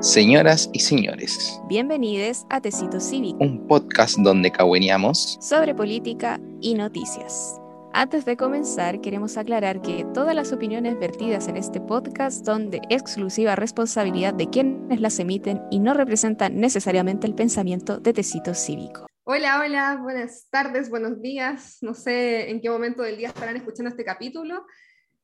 [0.00, 7.58] Señoras y señores, Bienvenidos a Tecito Cívico un podcast donde cagüeneamos sobre política y noticias.
[7.94, 12.82] Antes de comenzar, queremos aclarar que todas las opiniones vertidas en este podcast son de
[12.90, 19.06] exclusiva responsabilidad de quienes las emiten y no representan necesariamente el pensamiento de Tecito Cívico.
[19.24, 21.78] Hola, hola, buenas tardes, buenos días.
[21.80, 24.66] No sé en qué momento del día estarán escuchando este capítulo.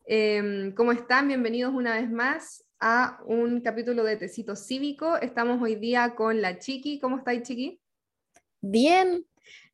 [0.06, 1.28] Em, ¿Cómo están?
[1.28, 5.16] Bienvenidos una vez más a un capítulo de Tecito Cívico.
[5.18, 6.98] Estamos hoy día con la Chiqui.
[6.98, 7.80] ¿Cómo estáis, Chiqui?
[8.60, 9.24] Bien.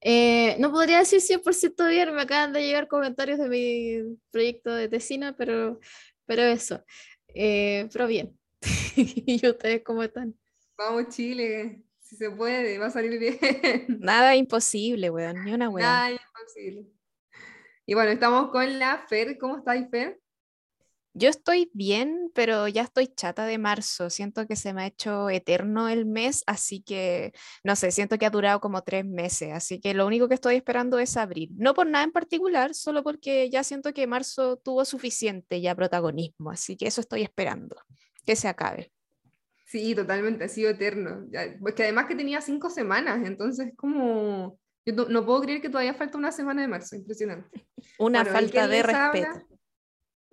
[0.03, 4.89] Eh, no podría decir 100% bien, me acaban de llegar comentarios de mi proyecto de
[4.89, 5.81] tesina, pero,
[6.27, 6.85] pero eso.
[7.29, 8.39] Eh, pero bien.
[8.97, 10.39] ¿Y ustedes cómo están?
[10.77, 11.83] Vamos, Chile.
[12.01, 13.39] Si se puede, va a salir bien.
[14.01, 15.81] Nada imposible, weón, ni una weón.
[15.81, 16.87] Nada imposible.
[17.87, 19.39] Y bueno, estamos con la Fer.
[19.39, 20.21] ¿Cómo estáis, Fer?
[21.19, 24.09] Yo estoy bien, pero ya estoy chata de marzo.
[24.09, 27.33] Siento que se me ha hecho eterno el mes, así que,
[27.65, 29.53] no sé, siento que ha durado como tres meses.
[29.53, 31.51] Así que lo único que estoy esperando es abril.
[31.57, 36.53] No por nada en particular, solo porque ya siento que marzo tuvo suficiente ya protagonismo.
[36.53, 37.75] Así que eso estoy esperando,
[38.25, 38.93] que se acabe.
[39.67, 41.27] Sí, totalmente, ha sido eterno.
[41.61, 44.57] Porque además que tenía cinco semanas, entonces como...
[44.87, 47.67] Yo no, no puedo creer que todavía falta una semana de marzo, impresionante.
[47.99, 49.29] Una Bueno, ¿y falta de respeto.
[49.29, 49.47] habla?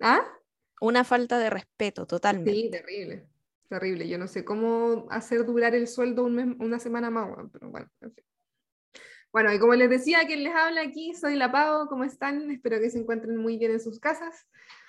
[0.00, 0.32] ¿Ah?
[0.80, 2.52] Una falta de respeto, totalmente.
[2.52, 3.26] Sí, terrible,
[3.68, 4.08] terrible.
[4.08, 8.12] Yo no sé cómo hacer durar el sueldo un una semana más, pero bueno, en
[8.12, 8.24] fin.
[9.32, 12.50] Bueno, y como les decía, quien les habla aquí, soy La Pau, ¿cómo están?
[12.50, 14.46] Espero que se encuentren muy bien en sus casas.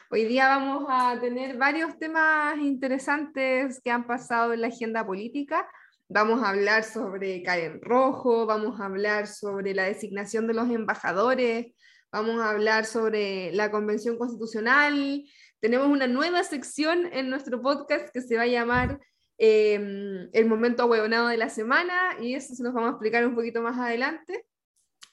[0.09, 5.67] Hoy día vamos a tener varios temas interesantes que han pasado en la agenda política.
[6.07, 11.73] Vamos a hablar sobre Karen Rojo, vamos a hablar sobre la designación de los embajadores,
[12.09, 15.25] vamos a hablar sobre la convención constitucional,
[15.59, 18.99] tenemos una nueva sección en nuestro podcast que se va a llamar
[19.39, 23.35] eh, El momento ahueonado de la semana y eso se los vamos a explicar un
[23.35, 24.45] poquito más adelante.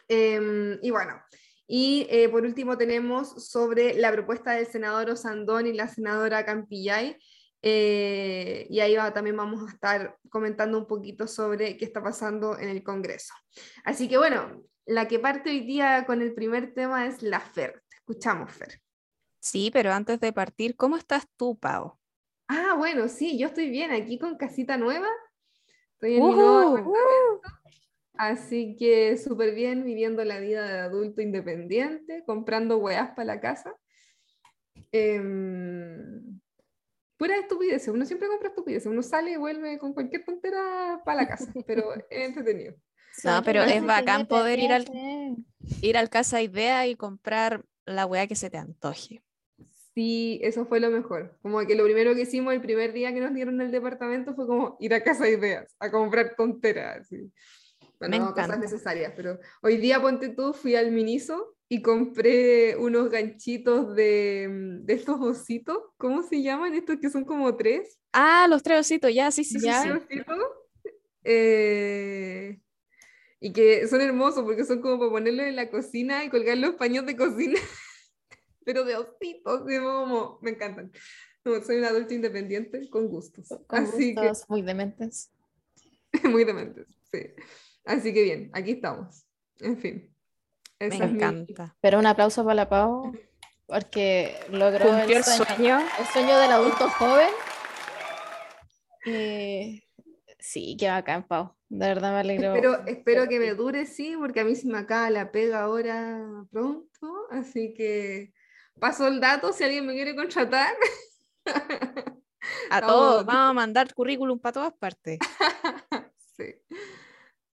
[0.09, 1.21] Eh, y bueno,
[1.67, 7.17] y eh, por último tenemos sobre la propuesta del senador Osandón y la senadora Campillay.
[7.63, 12.59] eh, y ahí va, también vamos a estar comentando un poquito sobre qué está pasando
[12.59, 13.33] en el Congreso.
[13.85, 17.83] Así que bueno, la que parte hoy día con el primer tema es la FER.
[17.89, 18.84] Te escuchamos, Fer.
[19.45, 21.99] Sí, pero antes de partir, ¿cómo estás tú, Pau?
[22.49, 25.07] Ah, bueno, sí, yo estoy bien aquí con casita nueva.
[25.93, 27.43] Estoy en mi nuevo.
[28.15, 33.77] Así que súper bien, viviendo la vida de adulto independiente, comprando weas para la casa.
[34.91, 36.41] Em,
[37.19, 41.29] pura estupidez, uno siempre compra estupidez, uno sale y vuelve con cualquier tontera para la
[41.29, 42.77] casa, pero es entretenido.
[43.23, 44.87] No, pero es bacán poder ir al-.
[45.83, 49.24] Ir al Casa Idea y comprar la weá que se te antoje.
[49.95, 51.39] Sí, eso fue lo mejor.
[51.43, 54.47] Como que lo primero que hicimos el primer día que nos dieron el departamento fue
[54.47, 57.01] como ir a Casa Ideas, a comprar tonteras.
[57.03, 57.31] así.
[58.01, 63.09] Bueno, Me cosas necesarias, pero hoy día, ponte tú, fui al Miniso y compré unos
[63.09, 65.79] ganchitos de, mm, de estos ositos.
[65.97, 66.75] ¿Cómo se llaman?
[66.75, 67.99] Estos que son como tres.
[68.13, 69.81] Ah, los tres ositos, ya, sí, sí, sí, Ya.
[69.83, 69.89] sí.
[69.89, 70.39] ¿Tres ositos?
[71.23, 72.59] Eh,
[73.41, 76.75] y que son hermosos porque son como para ponerlos en la cocina y colgar los
[76.75, 77.55] paños de cocina,
[78.65, 80.91] pero de ositos, y como, me encantan.
[81.45, 83.49] No, soy un adulto independiente con gustos.
[83.67, 85.31] Con Así gustos muy dementes.
[86.13, 87.21] que, muy dementes, sí.
[87.85, 89.27] Así que bien, aquí estamos.
[89.61, 90.15] En fin.
[90.81, 91.77] Me Esa es mi- encanta.
[91.81, 93.13] Pero un aplauso para la Pau,
[93.67, 95.79] porque logró Cumplió el sueño, sueño.
[95.99, 97.31] el sueño del adulto joven.
[99.07, 99.83] Eh,
[100.39, 101.55] sí, qué bacán, Pau.
[101.69, 102.55] De verdad me alegro.
[102.55, 106.45] Espero, espero que me dure, sí, porque a mí se me acaba la pega ahora
[106.51, 108.33] pronto, así que
[108.79, 110.75] paso el dato si alguien me quiere contratar.
[112.71, 115.19] A Estamos- todos, vamos a mandar currículum para todas partes.
[116.37, 116.53] Sí.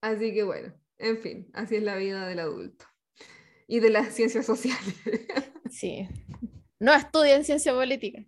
[0.03, 2.84] Así que bueno, en fin, así es la vida del adulto
[3.66, 4.94] y de las ciencias sociales.
[5.71, 6.06] Sí.
[6.78, 8.22] No estudien ciencia política.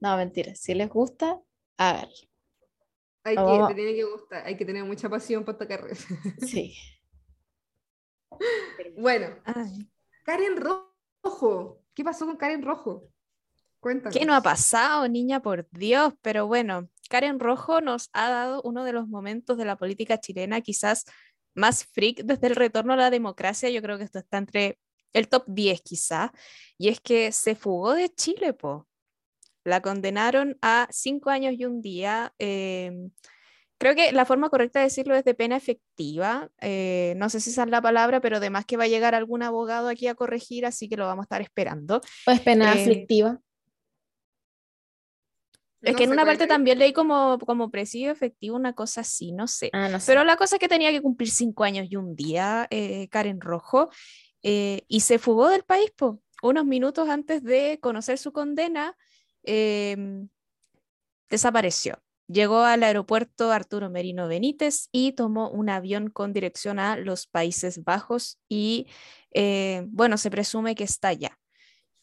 [0.00, 0.54] No, mentira.
[0.54, 1.38] Si les gusta,
[1.76, 2.14] háganlo.
[3.24, 5.96] Hay que, te tiene que gustar, hay que tener mucha pasión para esta carrera.
[6.46, 6.74] Sí.
[8.96, 9.90] Bueno, Ay,
[10.24, 13.08] Karen Rojo, ¿qué pasó con Karen Rojo?
[13.80, 14.16] Cuéntanos.
[14.16, 15.42] ¿Qué no ha pasado, niña?
[15.42, 19.76] Por Dios, pero bueno, Karen Rojo nos ha dado uno de los momentos de la
[19.76, 21.06] política chilena quizás
[21.56, 23.68] más freak desde el retorno a la democracia.
[23.68, 24.78] Yo creo que esto está entre
[25.12, 26.32] el top 10 quizá,
[26.76, 28.86] y es que se fugó de Chile, po.
[29.64, 32.32] La condenaron a cinco años y un día.
[32.38, 33.10] em,
[33.78, 36.50] creo que la forma correcta de decirlo es de pena efectiva.
[36.60, 39.42] eh, no sé si esa es la palabra, pero además que va a llegar algún
[39.42, 42.00] abogado aquí a corregir, así que lo vamos a estar esperando.
[42.24, 43.40] Pues pena Eh, aflictiva.
[45.80, 49.02] Es No que en una ¿cuál parte también leí como, como presidio efectivo, una cosa
[49.02, 49.70] así, no sé.
[49.72, 50.10] Ah, no sé.
[50.10, 53.40] Pero la cosa es que tenía que cumplir cinco años y un día, eh, Karen
[53.40, 53.88] Rojo,
[54.42, 56.20] eh, y se fugó del país, po.
[56.42, 58.96] Unos minutos antes de conocer su condena,
[59.44, 60.28] em,
[61.30, 62.02] desapareció.
[62.28, 67.82] Llegó al aeropuerto Arturo Merino Benítez y tomó un avión con dirección a los Países
[67.84, 68.86] Bajos y,
[69.32, 71.38] eh, bueno, se presume que está allá.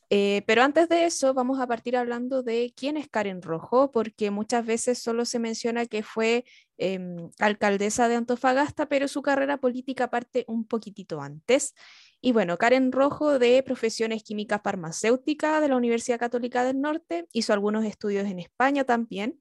[0.10, 4.30] Eh, pero antes de eso, vamos a partir hablando de quién es Karen Rojo, porque
[4.32, 6.46] muchas veces solo se menciona que fue
[6.78, 11.74] em, alcaldesa de Antofagasta, pero su carrera política parte un poquitito antes.
[12.22, 17.54] Y bueno, Karen Rojo, de profesiones químicas farmacéuticas de la Universidad Católica del Norte, hizo
[17.54, 19.40] algunos estudios en España también.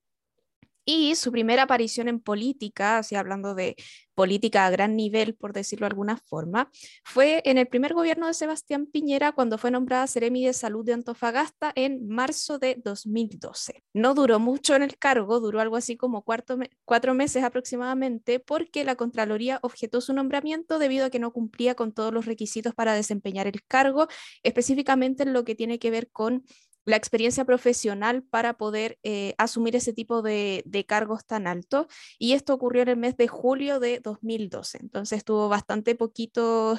[0.84, 3.76] Y su primera aparición en política, así hablando de
[4.14, 6.70] política a gran nivel, por decirlo de alguna forma,
[7.04, 10.92] fue en el primer gobierno de Sebastián Piñera cuando fue nombrada Seremi de Salud de
[10.92, 13.82] Antofagasta en marzo de 2012.
[13.92, 18.94] No duró mucho en el cargo, duró algo así como cuatro meses aproximadamente, porque la
[18.94, 23.46] Contraloría objetó su nombramiento debido a que no cumplía con todos los requisitos para desempeñar
[23.46, 24.06] el cargo,
[24.42, 26.44] específicamente en lo que tiene que ver con
[26.84, 31.86] la experiencia profesional para poder eh, asumir ese tipo de, cargos tan altos.
[32.19, 34.78] Y esto ocurrió en el mes de julio de 2012.
[34.82, 36.78] Entonces estuvo bastante poquito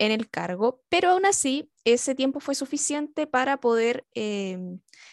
[0.00, 4.58] en el cargo, pero aún así ese tiempo fue suficiente para poder eh,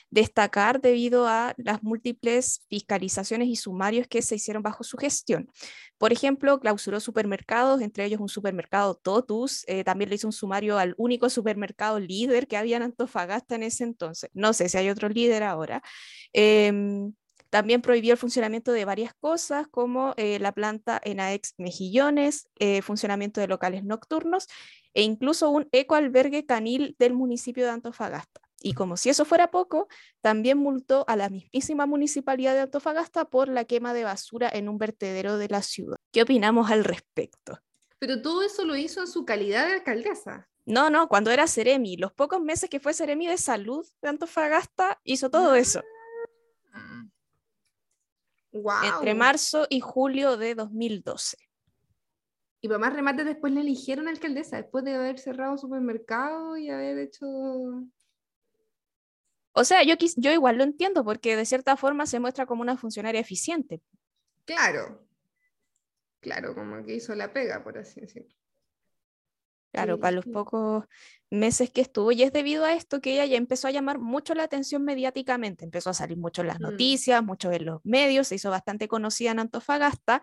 [0.10, 5.52] destacar debido a las múltiples fiscalizaciones y sumarios que se hicieron bajo su gestión.
[5.98, 10.78] Por ejemplo, clausuró supermercados, entre ellos un supermercado Totus, eh, también le hizo un sumario
[10.78, 14.30] al único supermercado líder que había en Antofagasta en ese entonces.
[14.34, 15.84] No sé si hay otro líder ahora.
[16.32, 17.14] Em,
[17.50, 23.42] también prohibió el funcionamiento de varias cosas, como eh, la planta Enaex Mejillones, eh, funcionamiento
[23.42, 24.48] de locales nocturnos
[24.94, 28.42] e incluso un ecoalbergue canil del municipio de Antofagasta.
[28.62, 29.88] Y como si eso fuera poco,
[30.22, 34.78] también multó a la mismísima municipalidad de Antofagasta por la quema de basura en un
[34.78, 35.98] vertedero de la ciudad.
[36.12, 37.60] ¿Qué opinamos al respecto?
[38.00, 40.48] Pero todo eso lo hizo en su calidad de alcaldesa.
[40.66, 45.00] No, no, cuando era Seremi, los pocos meses que fue Seremi de salud de Antofagasta,
[45.04, 45.82] hizo todo eso.
[48.62, 48.84] Wow.
[48.96, 51.38] entre marzo y julio de 2012.
[52.62, 56.98] Y para más remate, después le eligieron alcaldesa, después de haber cerrado supermercado y haber
[56.98, 57.26] hecho.
[59.54, 62.62] O sea, yo, quis- yo igual lo entiendo porque de cierta forma se muestra como
[62.62, 63.82] una funcionaria eficiente.
[64.46, 65.04] Claro.
[66.20, 68.36] Claro, como que hizo la pega, por así decirlo.
[69.74, 70.32] Claro, Sí, para los sí.
[70.32, 70.86] pocos
[71.30, 72.12] meses que estuvo.
[72.12, 75.66] Y es debido a esto que ella ya empezó a llamar mucho la atención mediáticamente.
[75.66, 76.64] Empezó a salir mucho en las Mm.
[76.64, 80.22] noticias, mucho en los medios, se hizo bastante conocida en Antofagasta.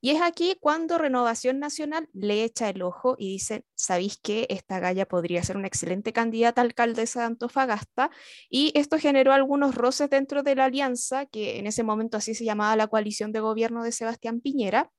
[0.00, 4.78] Y es aquí cuando Renovación Nacional le echa el ojo y dice, ¿sabéis que esta
[4.78, 8.10] galla podría ser una excelente candidata a alcaldesa de Antofagasta?
[8.50, 12.44] Y esto generó algunos roces dentro de la alianza, que en ese momento así se
[12.44, 14.90] llamaba la coalición de gobierno de Sebastián Piñera,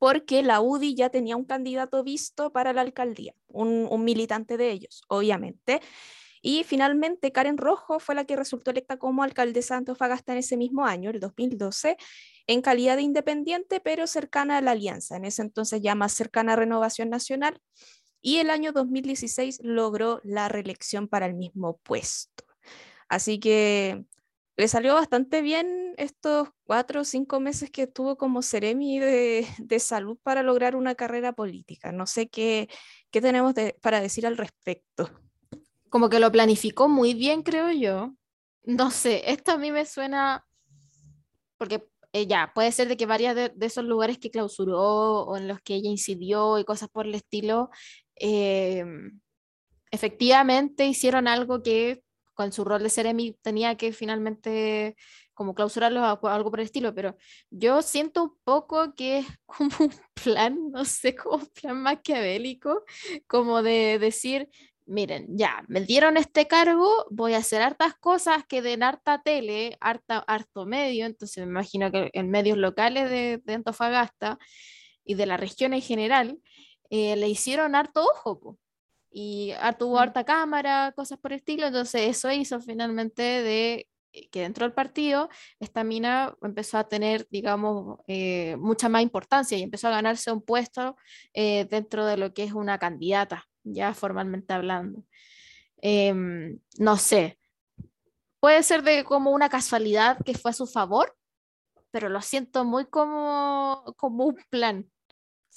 [0.00, 5.02] porque la UDI ya tenía un candidato visto para la alcaldía, un, militante de ellos,
[5.08, 5.82] obviamente.
[6.40, 10.56] Y finalmente Karen Rojo fue la que resultó electa como alcaldesa de Antofagasta en ese
[10.56, 11.98] mismo año, el 2012,
[12.46, 16.54] en calidad de independiente, pero cercana a la alianza, en ese entonces ya más cercana
[16.54, 17.60] a Renovación Nacional.
[18.22, 22.44] Y el año 2016 logró la reelección para el mismo puesto.
[23.10, 24.06] Así que
[24.60, 29.80] le salió bastante bien estos cuatro o cinco meses que estuvo como Seremi de, de
[29.80, 31.92] salud para lograr una carrera política.
[31.92, 32.68] No sé qué,
[33.10, 35.10] qué tenemos para decir al respecto.
[35.88, 38.14] Como que lo planificó muy bien, creo yo.
[38.62, 40.44] No sé, esto a mí me suena,
[41.56, 45.38] porque eh, ya, puede ser de que varios de, de esos lugares que clausuró o
[45.38, 47.70] en los que ella incidió y cosas por el estilo,
[48.16, 48.84] eh,
[49.90, 52.02] efectivamente hicieron algo que
[52.40, 54.96] con su rol de Seremi tenía que finalmente
[55.34, 57.18] como clausurarlo o algo por el estilo, pero
[57.50, 62.82] yo siento un poco que es como un plan, no sé, como un plan maquiavélico,
[63.26, 64.48] como de decir,
[64.86, 69.76] miren, ya, me dieron este cargo, voy a hacer hartas cosas que den harta tele,
[69.82, 74.38] harta, harto medio, entonces me imagino que en medios locales de, de Antofagasta
[75.04, 76.38] y de la región en general,
[76.88, 78.58] eh, le hicieron harto ojo, po.
[79.10, 79.96] Y Mm.
[79.96, 84.72] harta cámara, cosas por el estilo, entonces eso hizo finalmente de eh, que dentro del
[84.74, 85.28] partido
[85.60, 90.42] esta mina empezó a tener, digamos, eh, mucha más importancia y empezó a ganarse un
[90.42, 90.96] puesto
[91.34, 95.04] eh, dentro de lo que es una candidata, ya formalmente hablando.
[95.82, 97.38] Em, no sé,
[98.40, 101.16] puede ser de como una casualidad que fue a su favor,
[101.90, 104.90] pero lo siento muy como, como un plan.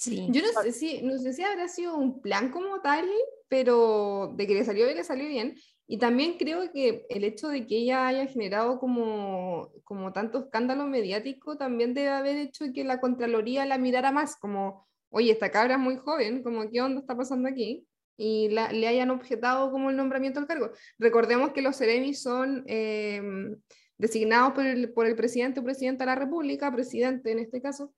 [0.04, 0.28] Sí.
[0.30, 3.08] Yo no sé si, no sé si habrá sido un plan como tal,
[3.48, 5.54] pero de que le salió bien, le salió bien.
[5.86, 10.86] Y también creo que el hecho de que ella haya generado como, como tanto escándalo
[10.86, 15.74] mediático también debe haber hecho que la Contraloría la mirara más, como, oye, esta cabra
[15.74, 17.86] es muy joven, como, ¿qué onda está pasando aquí?
[18.16, 20.70] Y le hayan objetado como el nombramiento al cargo.
[20.98, 23.56] Recordemos que los Ceremis son em,
[23.98, 27.92] designados por el, por el presidente o presidenta de la República, presidente en este caso.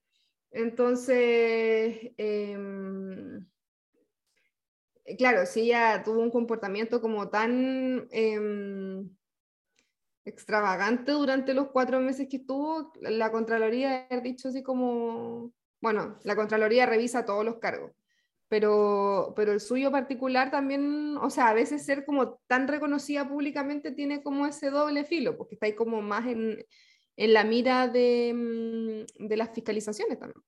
[0.51, 3.47] Entonces, em,
[5.19, 9.09] claro, si ella tuvo un comportamiento como tan em,
[10.25, 16.37] extravagante durante los cuatro meses que estuvo, la Contraloría ha dicho así como, bueno, la
[16.37, 17.93] Contraloría revisa todos los cargos,
[18.49, 23.93] pero, pero el suyo particular también, o sea, a veces ser como tan reconocida públicamente
[23.93, 26.65] tiene como ese doble filo, porque está ahí como más en,
[27.17, 30.43] en la mira de, mm, de las fiscalizaciones también.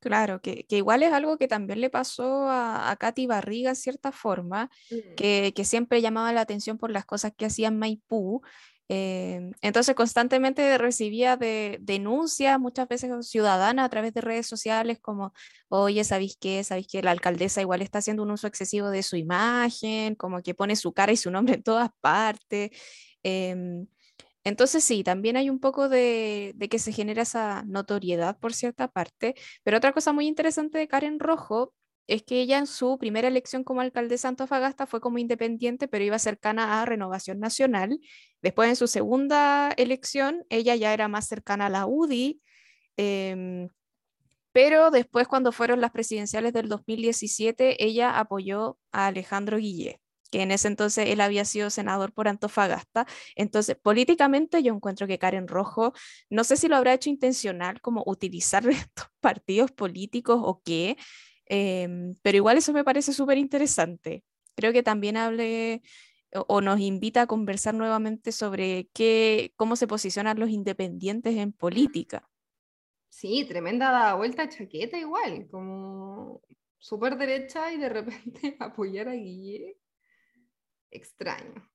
[0.00, 4.12] Claro, que, igual es algo que también le pasó a, a Katy Barriga en cierta
[4.12, 5.14] forma, mm.
[5.16, 8.42] que, que, siempre llamaba la atención por las cosas que hacía en Maipú.
[8.90, 15.32] Eh, entonces constantemente recibía de, denuncias, muchas veces ciudadanas a través de redes sociales, como,
[15.68, 16.62] oye, ¿sabéis qué?
[16.64, 20.16] ¿Sabéis que la alcaldesa igual está haciendo un uso excesivo de su imagen?
[20.16, 22.70] Como que pone su cara y su nombre en todas partes.
[23.22, 23.86] Em,
[24.44, 29.34] entonces sí, también hay un poco de, que se genera esa notoriedad por cierta parte,
[29.62, 31.72] pero otra cosa muy interesante de Karen Rojo
[32.06, 36.04] es que ella en su primera elección como alcaldesa de Antofagasta fue como independiente, pero
[36.04, 37.98] iba cercana a Renovación Nacional.
[38.42, 42.42] Después en su segunda elección, ella ya era más cercana a la UDI,
[42.98, 43.68] em,
[44.52, 50.50] pero después cuando fueron las presidenciales del 2017, ella apoyó a Alejandro Guillet que en
[50.50, 53.06] ese entonces él había sido senador por Antofagasta.
[53.36, 55.92] Entonces, políticamente yo encuentro que Karen Rojo,
[56.30, 60.96] no sé si lo habrá hecho intencional, como utilizar estos partidos políticos o qué,
[61.46, 64.24] em, pero igual eso me parece súper interesante.
[64.56, 65.82] Creo que también hable
[66.34, 72.28] o, nos invita a conversar nuevamente sobre qué, cómo se posicionan los independientes en política.
[73.08, 76.42] Sí, tremenda vuelta chaqueta igual, como
[76.78, 79.78] súper derecha y de repente apoyar a Guille
[80.94, 81.68] extraño.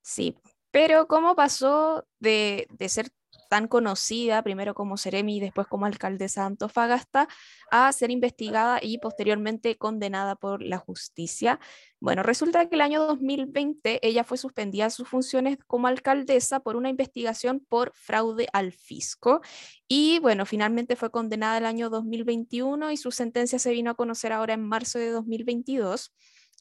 [0.00, 0.36] Sí,
[0.70, 3.10] pero ¿cómo pasó de, ser
[3.48, 7.28] tan conocida, primero como Seremi y después como alcaldesa de Antofagasta,
[7.70, 11.60] a ser investigada y posteriormente condenada por la justicia.
[12.00, 16.76] Bueno, resulta que el año 2020 ella fue suspendida de sus funciones como alcaldesa por
[16.76, 19.42] una investigación por fraude al fisco
[19.86, 24.32] y bueno, finalmente fue condenada el año 2021 y su sentencia se vino a conocer
[24.32, 26.12] ahora en marzo de 2022.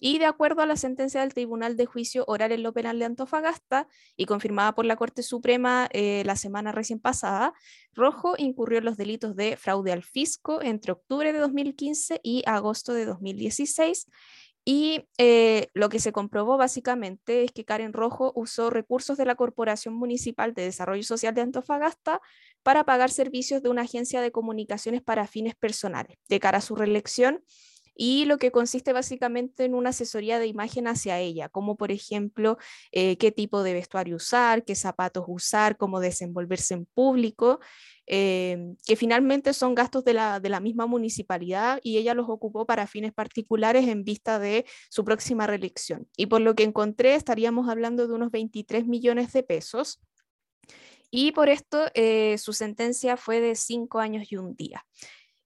[0.04, 3.06] Y de acuerdo a la sentencia del Tribunal de Juicio Oral en lo Penal de
[3.06, 7.54] Antofagasta y confirmada por la Corte Suprema eh, la semana recién pasada,
[7.94, 12.96] Rojo incurrió en los delitos de fraude al fisco entre octubre de 2015 y agosto
[12.96, 14.08] de 2016.
[14.66, 19.36] Y eh, lo que se comprobó básicamente es que Karen Rojo usó recursos de la
[19.36, 22.22] Corporación Municipal de Desarrollo Social de Antofagasta
[22.64, 26.18] para pagar servicios de una agencia de comunicaciones para fines personales.
[26.28, 27.44] De cara a su reelección,
[27.96, 32.58] y lo que consiste básicamente en una asesoría de imagen hacia ella, como por ejemplo
[32.92, 37.60] eh, qué tipo de vestuario usar, qué zapatos usar, cómo desenvolverse en público,
[38.08, 42.66] eh, que finalmente son gastos de la, de la misma municipalidad y ella los ocupó
[42.66, 46.08] para fines particulares en vista de su próxima reelección.
[46.18, 50.02] Y por lo que encontré, estaríamos hablando de unos 23 millones de pesos.
[51.10, 54.86] Y por esto eh, su sentencia fue de cinco años y un día.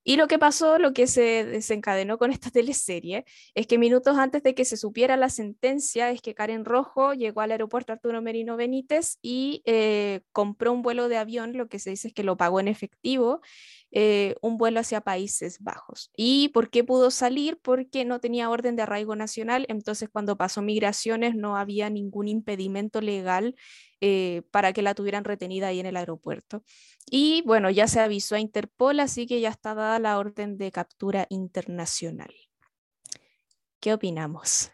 [0.07, 4.43] Y lo que pasó, lo que se desencadenó con esta teleserie, es que minutos antes
[4.43, 8.55] de que se supiera la sentencia, es que Karen Rojo llegó al aeropuerto Arturo Merino
[8.55, 12.37] Benítez y eh, compró un vuelo de avión, lo que se dice es que lo
[12.37, 13.41] pagó en efectivo,
[13.91, 16.11] eh, un vuelo hacia Países Bajos.
[16.15, 17.57] ¿Y por qué pudo salir?
[17.61, 23.01] Porque no tenía orden de arraigo nacional, entonces cuando pasó migraciones no había ningún impedimento
[23.01, 23.55] legal
[24.01, 26.63] eh, para que la tuvieran retenida ahí en el aeropuerto.
[27.09, 30.71] Y bueno, ya se avisó a Interpol, así que ya está dada la orden de
[30.71, 32.33] captura internacional.
[33.79, 34.71] ¿Qué opinamos?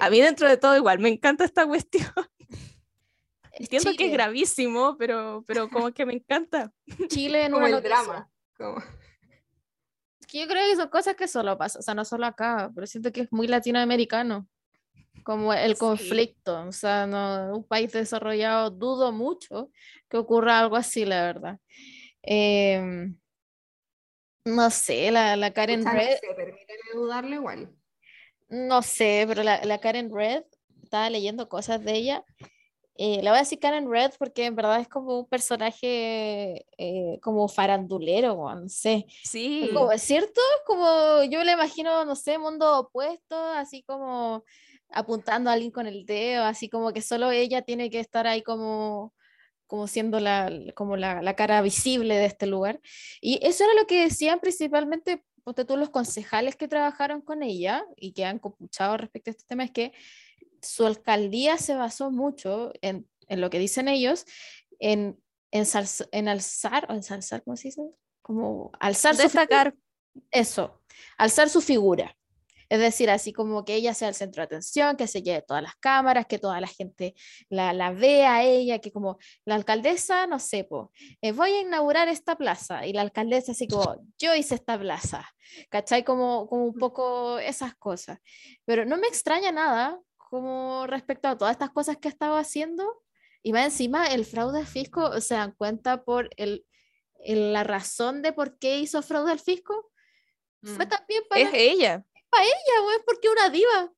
[0.00, 2.10] A mí dentro de todo igual, me encanta esta cuestión.
[3.52, 6.72] Entiendo que es gravísimo, pero, pero como que me encanta.
[7.08, 8.28] Chile no el drama.
[8.58, 8.74] yo
[10.48, 13.22] creo que son cosas que solo pasan, o sea, no solo acá, pero siento que
[13.22, 14.48] es muy latinoamericano
[15.24, 19.70] como el conflicto, o sea, no, un país desarrollado dudo mucho
[20.08, 21.58] que ocurra algo así, la verdad.
[22.22, 23.16] Em,
[24.44, 26.18] no sé, la, la Karen Red.
[26.94, 27.70] dudarle igual.
[28.48, 30.44] No sé, pero la, la, Karen Red,
[30.82, 32.24] estaba leyendo cosas de ella.
[32.96, 37.18] Eh, la voy a decir Karen Red porque en verdad es como un personaje eh,
[37.22, 39.06] como farandulero, no sé.
[39.24, 39.70] Sí.
[39.72, 40.40] Como, ¿Cierto?
[40.66, 44.44] Como yo le imagino, no sé, mundo opuesto, así como
[44.94, 48.42] apuntando a alguien con el dedo, así como que solo ella tiene que estar ahí
[48.42, 49.14] como
[49.66, 52.78] como siendo la, como la, la, cara visible de este lugar.
[53.22, 58.12] Y eso era lo que decían principalmente todos los concejales que trabajaron con ella y
[58.12, 59.92] que han compuchado respecto a este tema, es que
[60.60, 64.26] su alcaldía se basó mucho en, en lo que dicen ellos,
[64.78, 65.20] en,
[65.50, 65.66] en,
[66.12, 67.82] en alzar, o ensalzar, ¿cómo se dice?
[68.22, 69.74] Como alzar Destacar.
[70.30, 70.80] eso,
[71.18, 72.16] alzar su figura.
[72.72, 75.62] Es decir, así como que ella sea el centro de atención, que se lleve todas
[75.62, 77.14] las cámaras, que toda la gente
[77.50, 80.66] la, la vea a ella, que como la alcaldesa, no sé,
[81.20, 85.28] eh, voy a inaugurar esta plaza y la alcaldesa así como, yo hice esta plaza,
[85.68, 86.02] ¿cachai?
[86.02, 88.20] Como, como un poco esas cosas.
[88.64, 93.02] Pero no me extraña nada como respecto a todas estas cosas que estaba haciendo.
[93.42, 96.64] Y más encima, el fraude fisco, se dan cuenta por el,
[97.26, 99.90] la razón de por qué hizo fraude al fisco.
[100.62, 100.88] Fue Mm.
[100.88, 102.04] también para Es ella.
[102.40, 103.92] Ella, güey, porque es una diva.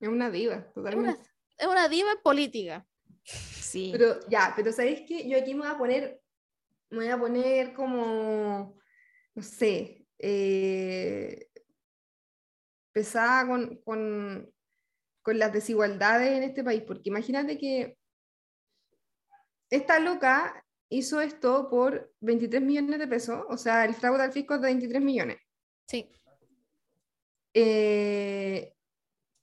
[0.00, 1.20] Es una diva, totalmente.
[1.58, 2.86] Es una diva en política.
[3.24, 3.90] Sí.
[3.92, 5.28] Pero ya, pero ¿sabéis qué?
[5.28, 6.20] Yo aquí me voy a poner,
[6.90, 8.78] me voy a poner como,
[9.34, 11.48] no sé, eh,
[12.92, 14.52] pesada con, con,
[15.22, 17.98] con las desigualdades en este país, porque imagínate que
[19.70, 24.54] esta loca hizo esto por 23 millones de pesos, o sea, el fraude al fisco
[24.54, 25.38] es de 23 millones.
[25.86, 26.10] Sí.
[27.54, 28.74] Eh,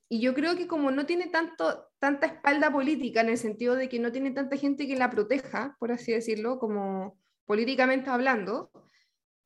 [0.09, 3.89] y yo creo que como no tiene tanto, tanta espalda política, en el sentido de
[3.89, 8.71] que no tiene tanta gente que la proteja, por así decirlo, como políticamente hablando,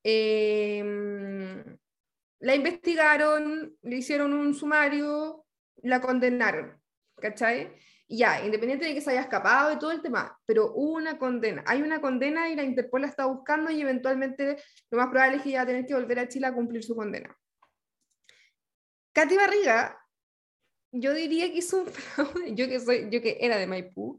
[0.04, 0.84] eh,
[2.40, 5.46] la investigaron, le hicieron un sumario,
[5.84, 6.80] la condenaron,
[7.18, 7.72] ¿cachai?
[8.08, 11.64] Ya, independiente de que se haya escapado y todo el tema, pero hubo una condena.
[11.66, 14.58] Hay una condena y la Interpol la está buscando y eventualmente
[14.90, 16.84] lo más probable es que ella va a tener que volver a Chile a cumplir
[16.84, 17.36] su condena.
[19.14, 19.98] Katy Barriga,
[20.92, 24.18] yo diría que hizo un fraude, yo que, soy, yo que era de Maipú,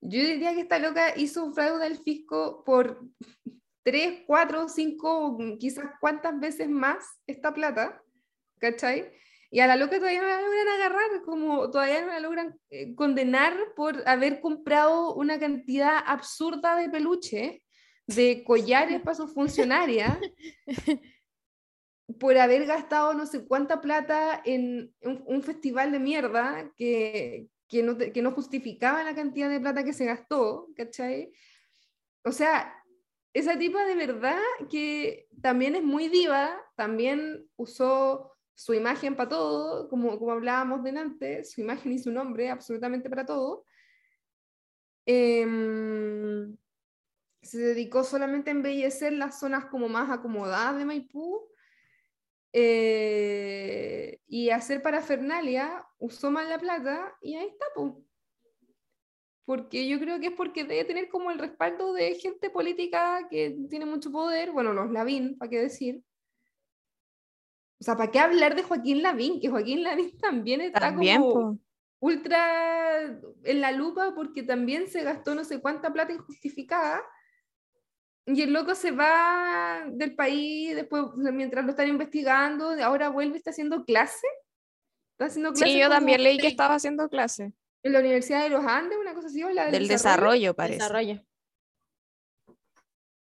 [0.00, 3.00] yo diría que esta loca hizo un fraude al fisco por
[3.82, 8.02] tres, cuatro, cinco, quizás cuántas veces más esta plata,
[8.58, 9.12] ¿cachai?
[9.50, 12.94] Y a la loca todavía no la logran agarrar, como todavía no la logran eh,
[12.94, 17.62] condenar por haber comprado una cantidad absurda de peluche,
[18.06, 20.18] de collares para sus funcionarias,
[22.18, 27.82] por haber gastado no sé cuánta plata en un, un festival de mierda que, que,
[27.82, 31.32] no, que no justificaba la cantidad de plata que se gastó, ¿cachai?
[32.24, 32.72] O sea,
[33.32, 34.40] esa tipa de verdad
[34.70, 41.44] que también es muy diva, también usó su imagen para todo, como, como hablábamos delante,
[41.44, 43.64] su imagen y su nombre absolutamente para todo.
[45.04, 46.56] Em,
[47.42, 51.46] se dedicó solamente a embellecer las zonas como más acomodadas de Maipú
[52.58, 58.02] eh, y hacer parafernalia, usó mal la plata y ahí está, po.
[59.44, 63.58] Porque yo creo que es porque debe tener como el respaldo de gente política que
[63.68, 66.02] tiene mucho poder, bueno, los Lavín, ¿para qué decir?
[67.78, 69.38] O sea, ¿para qué hablar de Joaquín Lavín?
[69.38, 71.60] Que Joaquín Lavín también está También, como po.
[72.00, 77.04] ultra en la lupa porque también se gastó no sé cuánta plata injustificada
[78.26, 83.50] y el loco se va del país después mientras lo están investigando ahora vuelve está
[83.50, 84.26] haciendo clase
[85.12, 87.52] está haciendo clase Sí, yo también leí que estaba haciendo clase.
[87.82, 90.80] en la Universidad de los Andes una cosa así o la Del desarrollo, parece.
[90.80, 91.22] Desarrollo.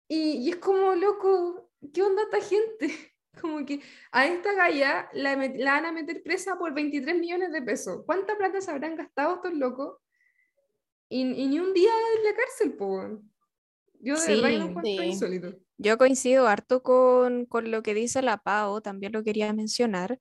[0.08, 2.88] Y, y es como, loco, ¿qué onda esta gente?
[3.40, 3.80] Como que
[4.12, 8.04] a esta galla la, la van a meter presa por 23 millones de pesos.
[8.06, 9.98] ¿Cuánta plata se habrán gastado estos locos?
[11.08, 13.20] Y, y ni un día en la cárcel, po.
[14.04, 15.04] Yo de Sí, verdad que lo encuentro sí.
[15.04, 15.58] insólito.
[15.78, 20.18] Yo coincido harto con, con lo que dice la PAO, también lo quería mencionar,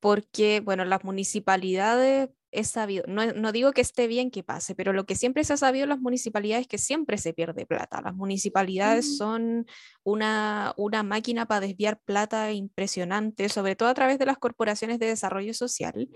[0.00, 4.92] porque, bueno, las municipalidades es sabido, no, no digo que esté bien que pase, pero
[4.92, 8.00] lo que siempre se ha sabido en las municipalidades es que siempre se pierde plata.
[8.02, 9.16] Las municipalidades Mm.
[9.16, 9.66] son
[10.04, 15.06] una, una máquina para desviar plata impresionante, sobre todo a través de las corporaciones de
[15.06, 16.08] desarrollo social.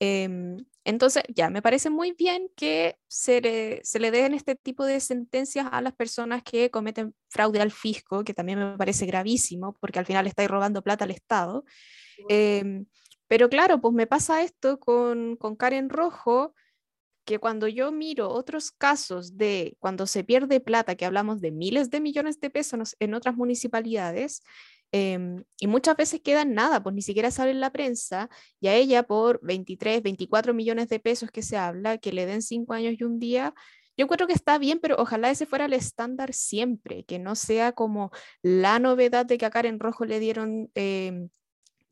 [0.00, 4.84] Em, entonces, ya, me parece muy bien que se le, se le den este tipo
[4.84, 9.76] de sentencias a las personas que cometen fraude al fisco, que también me parece gravísimo,
[9.80, 11.64] porque al final estáis robando plata al Estado.
[12.28, 12.86] Em,
[13.28, 16.54] pero claro, pues me pasa esto con, con Karen Rojo,
[17.24, 21.90] que cuando yo miro otros casos de cuando se pierde plata, que hablamos de miles
[21.90, 24.42] de millones de pesos en otras municipalidades,
[24.92, 28.28] em, y muchas veces queda en nada, pues ni siquiera sale en la prensa,
[28.60, 32.42] y a ella por 23, 24 millones de pesos que se habla, que le den
[32.42, 33.54] cinco años y un día,
[33.96, 37.72] yo creo que está bien, pero ojalá ese fuera el estándar siempre, que no sea
[37.72, 38.10] como
[38.42, 41.30] la novedad de que a Karen Rojo le dieron em,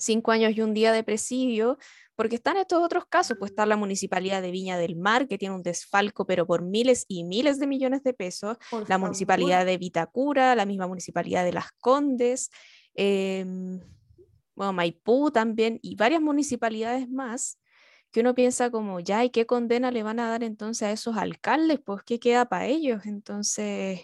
[0.03, 1.79] cinco años y un día de presidio,
[2.15, 5.55] porque están estos otros casos, pues está la municipalidad de Viña del Mar, que tiene
[5.55, 9.01] un desfalco, pero por miles y miles de millones de pesos, Por la favor.
[9.09, 12.51] municipalidad de Vitacura, la misma municipalidad de Las Condes,
[12.95, 13.81] em,
[14.55, 17.59] bueno, Maipú también, y varias municipalidades más,
[18.11, 21.17] que uno piensa como, ya, ¿y qué condena le van a dar entonces a esos
[21.17, 21.81] alcaldes?
[21.83, 23.07] Pues, ¿qué queda para ellos?
[23.07, 24.01] Entonces,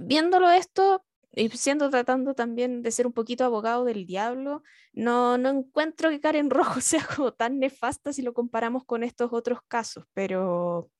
[0.00, 1.04] viéndolo esto
[1.38, 6.20] y siendo tratando también de ser un poquito abogado del diablo, no, no encuentro que
[6.20, 10.90] Karen Rojo sea como tan nefasta si lo comparamos con estos otros casos, pero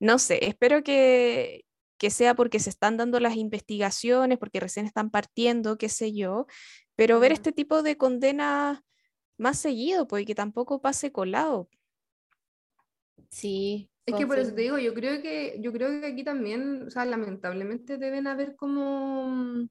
[0.00, 1.64] no sé, espero que,
[1.98, 6.46] que sea porque se están dando las investigaciones, porque recién están partiendo, qué sé yo,
[6.96, 8.80] pero ver este tipo de condenas
[9.36, 11.68] más seguido, pues y que tampoco pase colado.
[13.30, 13.90] Sí.
[14.08, 16.90] Es que por eso te digo, yo creo que, yo creo que aquí también, o
[16.90, 19.68] sea, lamentablemente deben haber como,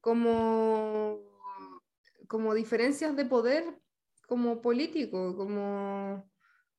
[0.00, 1.20] como,
[2.26, 3.64] como diferencias de poder
[4.26, 6.26] como político, como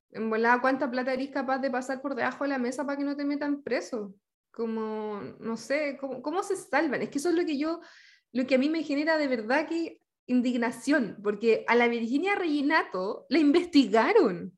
[0.10, 3.04] en volada cuánta plata eres capaz de pasar por debajo de la mesa para que
[3.04, 4.16] no te metan preso.
[4.50, 7.04] Como, no sé, ¿cómo, cómo se salvan?
[7.04, 7.80] Es que eso es lo que yo,
[8.32, 13.28] lo que a mí me genera de verdad que indignación, porque a la Virginia Reginato
[13.30, 14.57] la investigaron.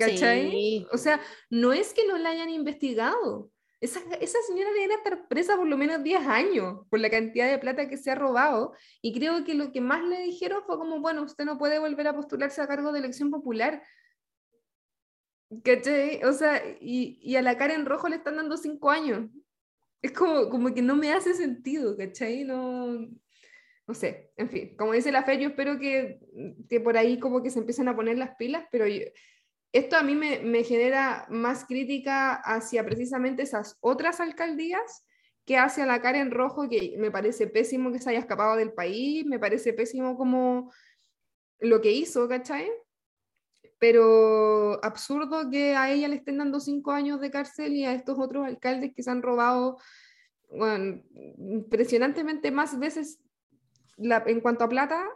[0.00, 0.50] ¿Cachai?
[0.50, 0.86] Sí.
[0.92, 3.50] O sea, no es que no la hayan investigado.
[3.80, 7.58] Esa, esa señora debería estar presa por lo menos 10 años por la cantidad de
[7.58, 8.74] plata que se ha robado.
[9.00, 12.06] Y creo que lo que más le dijeron fue como, bueno, usted no puede volver
[12.08, 13.82] a postularse a cargo de elección popular.
[15.64, 16.22] ¿Cachai?
[16.24, 19.28] O sea, y, y a la Karen Rojo le están dando 5 años.
[20.02, 22.44] Es como, como que no me hace sentido, ¿cachai?
[22.44, 22.86] No,
[23.86, 26.20] no sé, en fin, como dice la Fer, yo espero que,
[26.68, 29.02] que por ahí como que se empiecen a poner las pilas, pero yo-
[29.72, 35.04] esto a mí me, genera más crítica hacia precisamente esas otras alcaldías
[35.44, 39.24] que hacia la Karen Rojo, que me parece pésimo que se haya escapado del país,
[39.26, 40.72] me parece pésimo como
[41.60, 42.68] lo que hizo, ¿cachai?
[43.78, 48.18] Pero absurdo que a ella le estén dando cinco años de cárcel y a estos
[48.18, 49.78] otros alcaldes que se han robado
[51.38, 53.20] impresionantemente más veces
[53.98, 55.06] en cuanto a plata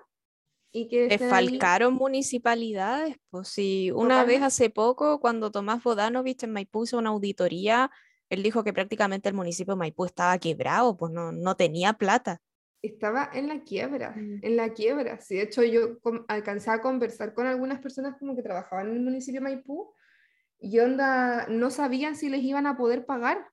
[0.76, 6.82] y que Desfalcaron municipalidades, pues si una vez hace poco, cuando Tomás Bodanovich en Maipú
[6.82, 7.92] hizo una auditoría,
[8.28, 12.42] él dijo que prácticamente el municipio de Maipú estaba quebrado, pues no, no tenía plata.
[12.82, 14.40] estaba en la quiebra, Mm.
[14.42, 15.18] en la quiebra.
[15.20, 15.96] Sí, de hecho, yo
[16.28, 19.94] alcancé a conversar con algunas personas como que trabajaban en el municipio de Maipú
[20.58, 23.48] y onda, no sabían si les iban a poder pagar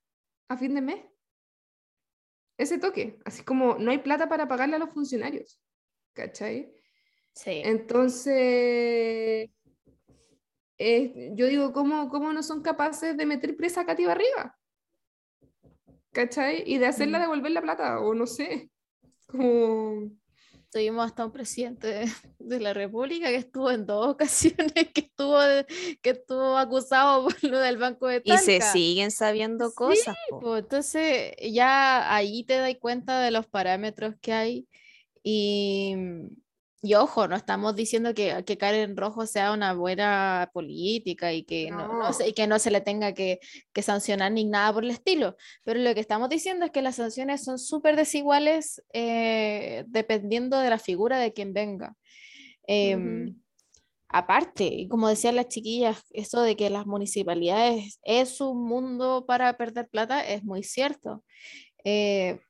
[0.49, 1.05] a fin de mes.
[2.57, 5.61] Ese toque, así como no hay plata para pagarle a los funcionarios,
[6.13, 6.73] ¿cachai?
[7.33, 7.61] Sí.
[7.63, 9.49] Entonces,
[10.77, 14.57] eh, yo digo, ¿cómo, ¿cómo no son capaces de meter presa a Katy Barriga?
[16.11, 16.63] ¿Cachai?
[16.65, 17.21] Y de hacerla Mm.
[17.21, 18.69] devolver la plata, o no sé.
[19.27, 20.11] Como...
[20.73, 22.05] Tuvimos hasta un presidente de,
[22.39, 25.65] de la República que estuvo en dos ocasiones, que estuvo, de-
[26.01, 28.71] que estuvo acusado por lo del Banco de Y se Talca.
[28.71, 30.15] siguen sabiendo Sí, cosas.
[30.29, 30.39] po.
[30.39, 34.67] Pues, entonces ya ahí te das cuenta de los parámetros que hay
[35.23, 35.93] y,
[36.81, 41.69] y ojo, no estamos diciendo que, que Karen Rojo sea una buena política y que
[41.69, 43.39] no, no se, y que no se le tenga que,
[43.71, 46.95] que sancionar ni nada por el estilo, pero lo que estamos diciendo es que las
[46.95, 51.95] sanciones son súper desiguales eh, dependiendo de la figura de quien venga.
[52.65, 53.41] Em, Ujú.
[54.13, 59.55] Aparte, y como decían las chiquillas, eso de que las municipalidades es un mundo para
[59.55, 61.23] perder plata es muy cierto.
[61.85, 62.41] Eh,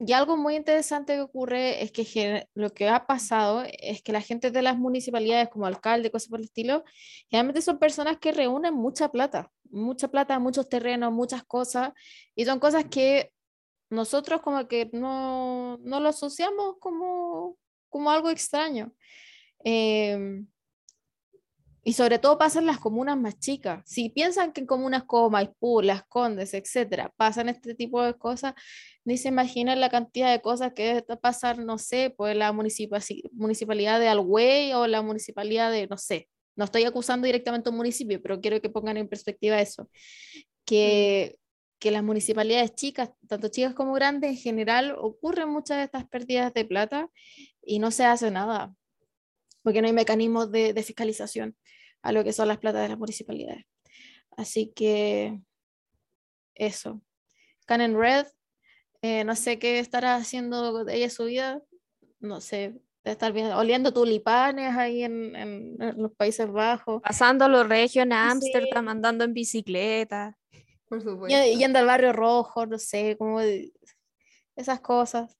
[0.00, 4.22] y algo muy interesante que ocurre es que lo que ha pasado es que la
[4.22, 6.84] gente de las municipalidades, como alcalde, cosas por el estilo,
[7.28, 11.92] generalmente son personas que reúnen mucha plata, mucha plata, muchos terrenos, muchas cosas,
[12.34, 13.30] y son cosas que
[13.90, 17.58] nosotros como que no, no lo asociamos como,
[17.90, 18.94] como algo extraño.
[19.64, 20.46] Em,
[21.82, 23.82] y sobre todo pasa en las comunas más chicas.
[23.86, 28.54] Si piensan que en comunas como Maipú, Las Condes, etcétera, pasan este tipo de cosas,
[29.04, 33.00] ni se imaginan la cantidad de cosas que debe pasar, no sé, pues la municipa-
[33.32, 37.78] municipalidad de Alhuey o la municipalidad de, no sé, no estoy acusando directamente a un
[37.78, 39.88] municipio, pero quiero que pongan en perspectiva eso,
[40.66, 41.38] que,
[41.78, 46.52] que las municipalidades chicas, tanto chicas como grandes, en general ocurren muchas de estas pérdidas
[46.52, 47.08] de plata
[47.62, 48.74] y no se hace nada,
[49.62, 51.56] porque no hay mecanismos de, de fiscalización
[52.02, 53.64] a lo que son las platas de las municipalidades.
[54.36, 55.40] Así que
[56.54, 57.00] eso.
[57.66, 58.26] Canon Red,
[59.02, 61.62] eh, no sé qué estará haciendo ella su vida,
[62.18, 67.48] no sé, de estar viendo, oliendo tulipanes ahí en, en- en los Países Bajos, Pasando
[67.48, 68.16] los regios en Sí.
[68.16, 70.36] Ámsterdam, andando en bicicleta.
[70.88, 71.58] Por y- supuesto.
[71.58, 73.72] yendo al barrio rojo, no sé, como de-
[74.56, 75.38] esas cosas.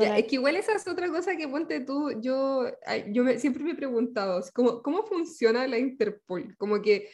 [0.00, 2.64] Ya, es que igual esa es otra cosa que ponte tú, yo,
[3.08, 6.56] yo me- siempre me he preguntado, es como, ¿cómo funciona la Interpol?
[6.56, 7.08] Como que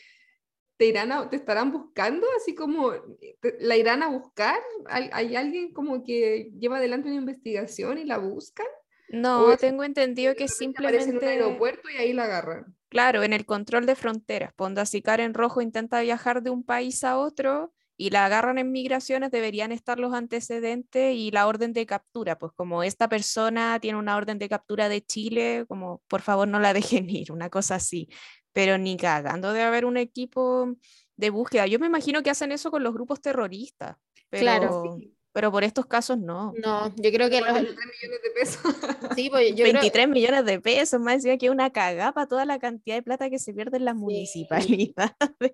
[0.77, 2.93] te irán a- te estarán buscando, así como
[3.41, 8.05] te- la irán a buscar, ¿Hay, hay alguien como que lleva adelante una investigación y
[8.05, 8.67] la buscan?
[9.09, 12.75] No, es- tengo entendido que aparece en un simplemente, aeropuerto y ahí la agarran.
[12.89, 14.53] claro, en el control de fronteras,
[14.87, 19.31] si Karen Rojo intenta viajar de un país a otro y la agarran en migraciones,
[19.31, 24.17] deberían estar los antecedentes y la orden de captura, pues como esta persona tiene una
[24.17, 28.09] orden de captura de Chile, como por favor no la dejen ir, una cosa así,
[28.53, 30.75] pero ni cagando de haber un equipo
[31.17, 31.67] de búsqueda.
[31.67, 33.97] Yo me imagino que hacen eso con los grupos terroristas,
[34.31, 34.99] pero, Claro.
[35.33, 36.53] pero por estos casos no.
[36.63, 39.15] No, yo creo que los, 43 millones de pesos.
[39.15, 42.45] sí, pues, yo creo- 23 millones de pesos, más decía que una cagada para toda
[42.47, 45.53] la cantidad de plata que se pierde en las municipalidades.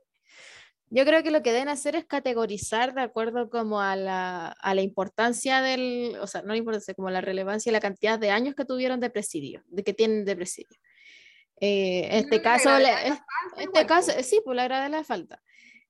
[0.91, 4.75] Yo creo que lo que deben hacer es categorizar de acuerdo como a la, a
[4.75, 8.31] la importancia del, o sea, no la importancia, como la relevancia y la cantidad de
[8.31, 10.79] años que tuvieron de presidio, de que tienen de presidio.
[11.61, 12.89] Eh, este caso, le-
[13.57, 15.43] este igual, caso, sí, por la gravedad de la falta.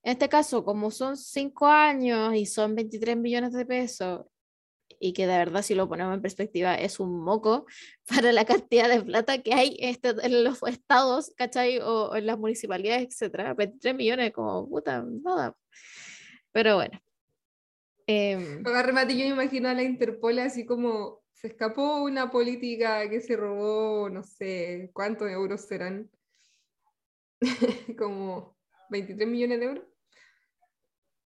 [0.03, 4.27] En este caso, como son cinco años y son 23 millones de pesos,
[5.01, 7.67] y que de verdad, si lo ponemos en perspectiva, es un moco
[8.09, 11.79] para la cantidad de plata que hay este, en los estados, ¿cachai?
[11.79, 13.55] O, o en las municipalidades, etcétera.
[13.55, 15.57] 23 millones, como puta, nada.
[16.53, 17.01] Pero bueno.
[18.07, 23.09] Em, Para remate, yo me imagino a la Interpol así como se escapó una política
[23.09, 26.11] que se robó, no sé, ¿cuántos euros serán?
[27.99, 28.57] como
[28.91, 29.85] 23 millones de euros.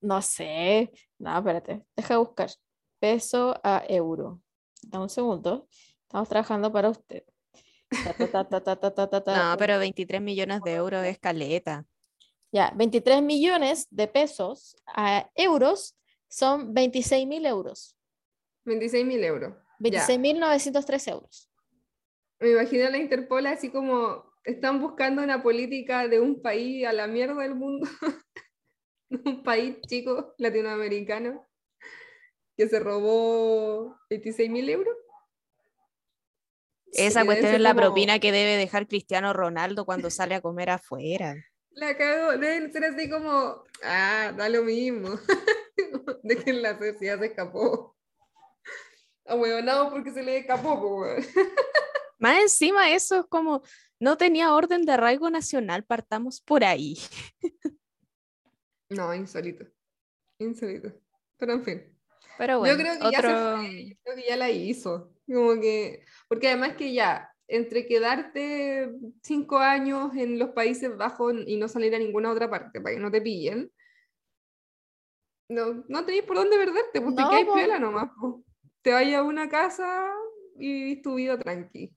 [0.00, 0.92] no sé.
[1.18, 2.50] No, espérate, deja de buscar.
[3.05, 4.40] Peso a euro.
[4.81, 5.69] Dame un segundo.
[6.05, 7.23] Estamos trabajando para usted.
[8.33, 9.51] Ta, ta, ta.
[9.53, 11.85] No, pero 23 millones de euros es caleta.
[12.51, 17.95] Ya, 23 millones de pesos a euros son 26 mil euros.
[18.64, 19.53] 26 mil euros.
[19.81, 20.07] Ya.
[20.07, 21.51] 26.903 euros.
[22.40, 26.95] Me imagino a la Interpol así como están buscando una política de un país a
[26.95, 27.87] la mierda del mundo.
[29.27, 31.47] un país chico latinoamericano
[32.57, 34.95] que se robó 26 mil euros.
[36.93, 40.40] Esa debe cuestión es la como- propina que debe dejar Cristiano Ronaldo cuando sale a
[40.40, 41.35] comer afuera.
[41.71, 45.19] La cago, deben ser así como, ah, da lo mismo.
[46.23, 47.97] Déjenla hacer si ya se escapó.
[49.27, 51.17] Ah, no, porque se le escapó, weón.
[52.19, 53.62] Más encima eso es como,
[53.99, 56.97] no tenía orden de arraigo nacional, partamos por ahí.
[58.88, 59.64] No, insólito.
[60.38, 60.93] Insólito.
[61.38, 61.93] Pero en fin.
[62.38, 63.57] Pero bueno, yo creo que ya otro...
[63.59, 65.12] fue, yo creo que ya la hizo.
[65.27, 68.90] Como que, porque además que ya, entre quedarte
[69.23, 73.01] cinco años en los Países Bajos y no salir a ninguna otra parte para que
[73.01, 73.70] no te pillen,
[75.49, 77.55] no, no tenéis por dónde perderte, pues No, po.
[77.55, 78.11] piola nomás.
[78.18, 78.42] po.
[78.83, 80.12] Te vayas a una casa
[80.59, 81.94] y vivís tu vida tranqui.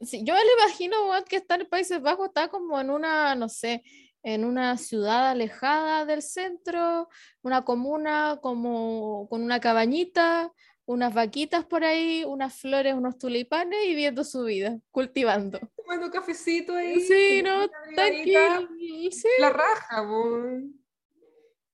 [0.00, 0.96] Sí, yo me lo imagino
[1.28, 3.82] que está en Países Bajos, está como en una, no sé,
[4.22, 7.08] en una ciudad alejada del centro,
[7.42, 10.52] una comuna como con una cabañita,
[10.88, 15.60] unas vaquitas por ahí, unas flores, unos tulipanes y viendo su vida, cultivando.
[15.76, 17.00] Tomando cafecito ahí.
[17.00, 18.68] Sí, no, tranquila,
[19.10, 20.40] sí, La raja, po.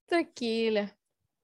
[0.07, 0.97] tranquila.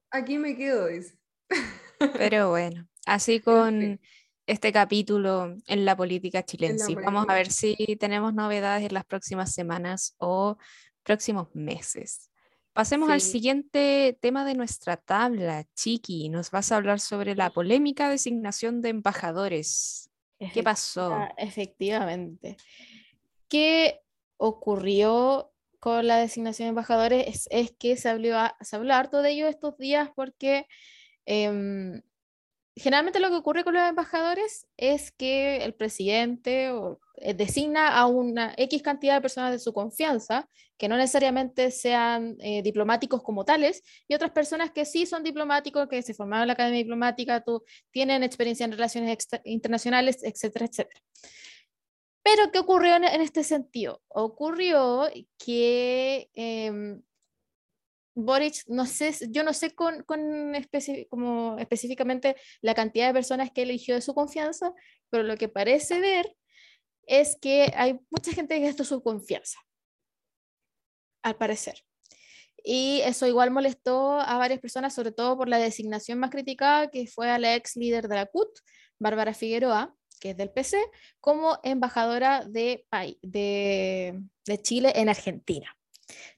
[0.09, 1.17] Aquí me quedo, dice.
[2.17, 3.99] Pero bueno, así con
[4.47, 6.95] este capítulo en la política chilense.
[6.95, 10.57] Vamos a ver si tenemos novedades en las próximas semanas o
[11.03, 12.29] próximos meses.
[12.73, 13.31] Pasemos al Sí.
[13.31, 15.65] siguiente tema de nuestra tabla.
[15.75, 20.09] Chiqui, nos vas a hablar sobre la polémica designación de embajadores.
[20.53, 21.17] ¿Qué pasó?
[21.37, 22.55] Efectivamente.
[23.49, 23.99] ¿Qué
[24.37, 27.27] ocurrió con la designación de embajadores?
[27.27, 30.65] Es, es que se habló, se habló harto de ello estos días porque
[31.25, 32.01] em,
[32.75, 37.00] generalmente lo que ocurre con los embajadores es que el presidente o, eh,
[37.35, 40.47] designa a una X cantidad de personas de su confianza,
[40.77, 45.87] que no necesariamente sean eh, diplomáticos como tales, y otras personas que sí son diplomáticos,
[45.87, 51.01] que se formaron en la Academia Diplomática, tú, tienen experiencia en relaciones internacionales, etcétera, etcétera.
[52.23, 54.01] Pero, ¿qué ocurrió en, este sentido?
[54.07, 57.01] Ocurrió que em,
[58.15, 60.53] Boric, no sé, yo no sé con, con
[61.09, 64.73] como específicamente la cantidad de personas que eligió de su confianza,
[65.09, 66.35] pero lo que parece ver
[67.07, 69.59] es que hay mucha gente que gastó su confianza,
[71.23, 71.83] al parecer.
[72.63, 77.07] Y eso igual molestó a varias personas, sobre todo por la designación más criticada, que
[77.07, 78.49] fue a la ex líder de la CUT,
[78.99, 80.77] Bárbara Figueroa, que es del PC,
[81.19, 85.75] como embajadora de, pai- de, de Chile en Argentina.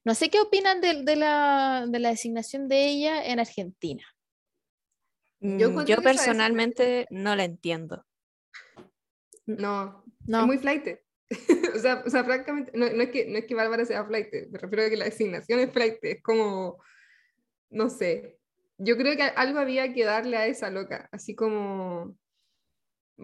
[0.04, 4.06] No sé qué opinan de, de la, de la designación de ella en Argentina.
[5.40, 8.06] Mm, Yo Yo, personalmente no la entiendo.
[9.46, 10.40] No, No.
[10.40, 10.98] es muy flight.
[11.74, 14.28] o, sea, o sea, francamente, no, no es que, no es que Bárbara sea flight,
[14.50, 16.78] me refiero a que la designación es flight, es como,
[17.70, 18.38] no sé,
[18.78, 22.16] yo creo que algo había que darle a esa loca, así como,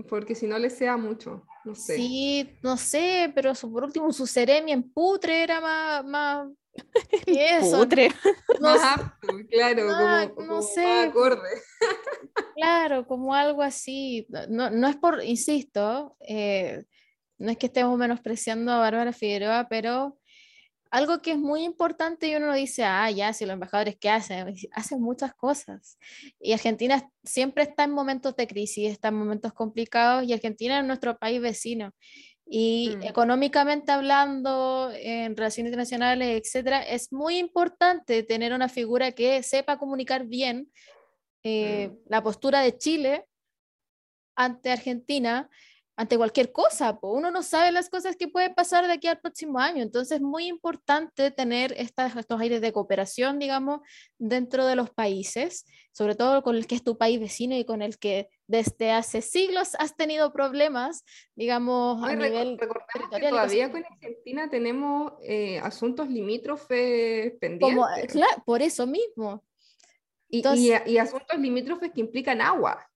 [0.08, 1.96] porque si no le sea mucho, no sé.
[1.96, 6.48] Sí, no sé, pero su, por último su Ceremi en putre era más, más
[7.26, 7.80] eso.
[7.80, 8.08] Putre.
[8.60, 10.84] No apto, claro, Ah, como, no como sé.
[10.86, 11.48] más acorde.
[12.60, 14.26] Claro, como algo así.
[14.48, 16.84] No, no es por, insisto, eh,
[17.38, 20.18] no es que estemos menospreciando a Bárbara Figueroa, pero
[20.90, 24.54] algo que es muy importante y uno dice, ah, ya, si los embajadores, ¿qué hacen?
[24.72, 25.98] Hacen muchas cosas.
[26.40, 30.84] Y Argentina siempre está en momentos de crisis, está en momentos complicados y Argentina es
[30.84, 31.92] nuestro país vecino.
[32.44, 33.02] Y Mm.
[33.04, 40.26] económicamente hablando, en relaciones internacionales, etcétera, es muy importante tener una figura que sepa comunicar
[40.26, 40.68] bien
[41.42, 41.96] eh, Mm.
[42.06, 43.26] la postura de Chile
[44.36, 45.48] ante Argentina,
[45.96, 46.98] ante cualquier cosa.
[46.98, 47.12] po.
[47.12, 49.82] Uno no sabe las cosas que pueden pasar de aquí al próximo año.
[49.82, 53.80] Entonces es muy importante tener estas, estos aires de cooperación, digamos,
[54.18, 57.82] dentro de los países, sobre todo con el que es tu país vecino y con
[57.82, 61.04] el que desde hace siglos has tenido problemas,
[61.36, 67.76] digamos, No, a nivel que todavía con Argentina tenemos eh, asuntos limítrofes pendientes.
[67.76, 69.44] como, claro, por eso mismo.
[70.30, 72.86] Y, y- Entonces- y asuntos limítrofes que implican agua.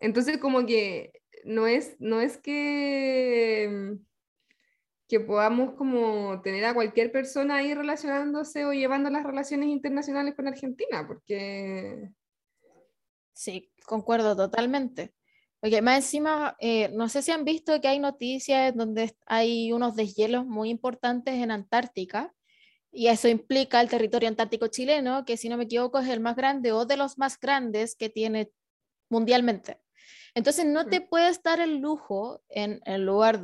[0.00, 1.12] Entonces, como que
[1.44, 4.04] no es, no es que, mm,
[5.08, 10.48] que podamos como tener a cualquier persona ahí relacionándose o llevando las relaciones internacionales con
[10.48, 12.10] Argentina, porque
[13.32, 15.12] Sí, concuerdo totalmente.
[15.60, 19.94] Porque más encima, eh, no sé si han visto que hay noticias donde hay unos
[19.96, 22.34] deshielos muy importantes en Antártica,
[22.96, 26.34] y eso implica el territorio antártico chileno, que si no me equivoco es el más
[26.36, 28.50] grande o de los más grandes que tiene
[29.10, 29.78] mundialmente.
[30.34, 33.40] Entonces no te puedes dar el lujo en el lugar,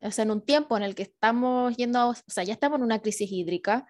[0.00, 2.78] o sea, en un tiempo en el que estamos yendo, a- o sea, ya estamos
[2.78, 3.86] en una crisis hídrica,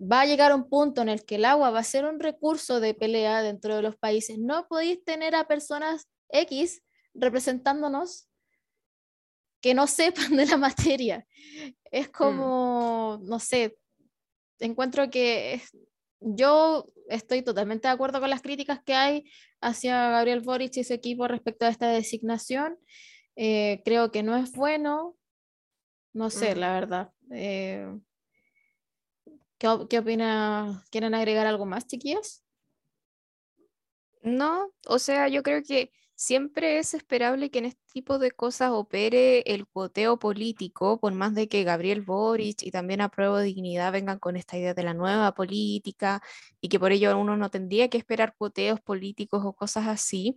[0.00, 2.80] va a llegar un punto en el que el agua va a ser un recurso
[2.80, 4.38] de pelea dentro de los países.
[4.38, 6.82] No podéis tener a personas X
[7.14, 8.28] representándonos
[9.62, 9.86] que no
[10.32, 11.26] sepan de la materia.
[11.90, 13.78] Es como, no sé,
[14.66, 15.76] encuentro que es-
[16.20, 19.24] yo estoy totalmente de acuerdo con las críticas que hay
[19.60, 22.78] hacia Gabriel Boric y su equipo respecto a esta designación.
[23.36, 25.16] Eh, creo que no es bueno.
[26.12, 26.58] No sé, Mm.
[26.58, 27.12] la verdad.
[27.32, 27.86] Eh,
[29.58, 30.84] ¿qué, qué opina?
[30.90, 32.44] ¿Quieren agregar algo más, chiquillos?
[34.22, 35.90] No, o sea, yo creo que
[36.22, 41.34] siempre es esperable que en este tipo de cosas opere el cuoteo político, por más
[41.34, 45.34] de que Gabriel Boric y también Apruebo Dignidad vengan con esta idea de la nueva
[45.34, 46.22] política
[46.60, 50.36] y que por ello uno no tendría que esperar cuoteos políticos o cosas así.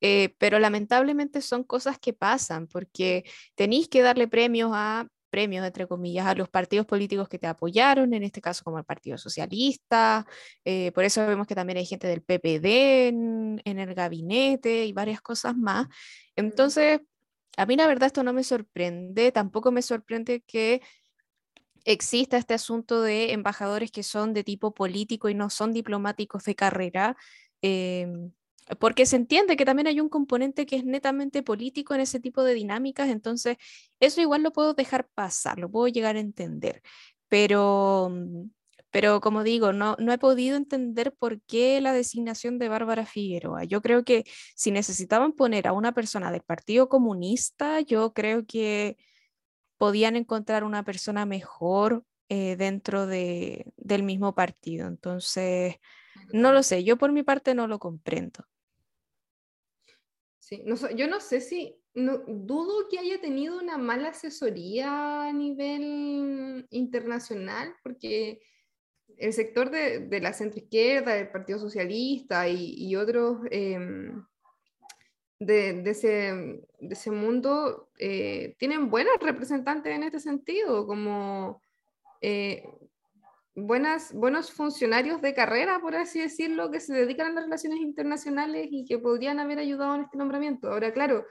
[0.00, 5.86] eh, pero lamentablemente son cosas que pasan porque tenéis que darle premios a premios, entre
[5.86, 10.26] comillas, a los partidos políticos que te apoyaron, en este caso como el Partido Socialista,
[10.64, 14.92] eh, por eso vemos que también hay gente del PPD en, en el gabinete y
[14.92, 15.86] varias cosas más.
[16.36, 17.00] Entonces,
[17.56, 20.82] a mí la verdad esto no me sorprende, tampoco me sorprende que
[21.84, 26.54] exista este asunto de embajadores que son de tipo político y no son diplomáticos de
[26.54, 27.16] carrera.
[27.62, 28.32] em,
[28.78, 32.44] porque se entiende que también hay un componente que es netamente político en ese tipo
[32.44, 33.56] de dinámicas, entonces
[34.00, 36.82] eso igual lo puedo dejar pasar, lo puedo llegar a entender,
[37.28, 38.50] pero, mm,
[38.90, 43.64] pero como digo, no, no he podido entender por qué la designación de Bárbara Figueroa.
[43.64, 44.24] Yo creo que
[44.56, 48.96] si necesitaban poner a una persona del Partido Comunista, yo creo que
[49.78, 54.86] podían encontrar una persona mejor eh, dentro de, del mismo partido.
[54.88, 55.76] Entonces,
[56.32, 58.44] no lo sé, yo por mi parte no lo comprendo.
[60.50, 67.74] Yo no sé si, no, dudo que haya tenido una mala asesoría a nivel internacional,
[67.84, 68.40] porque
[69.16, 74.24] el sector de, la centroizquierda, del Partido Socialista y, otros em,
[75.38, 76.08] de, de ese,
[76.80, 81.62] de ese mundo eh, tienen buenos representantes en este sentido, como
[82.20, 82.64] eh,
[83.54, 88.68] buenas, buenos funcionarios de carrera, por así decirlo, que se dedican a las relaciones internacionales
[88.70, 90.70] y que podrían haber ayudado en este nombramiento.
[90.70, 91.26] Ahora, claro,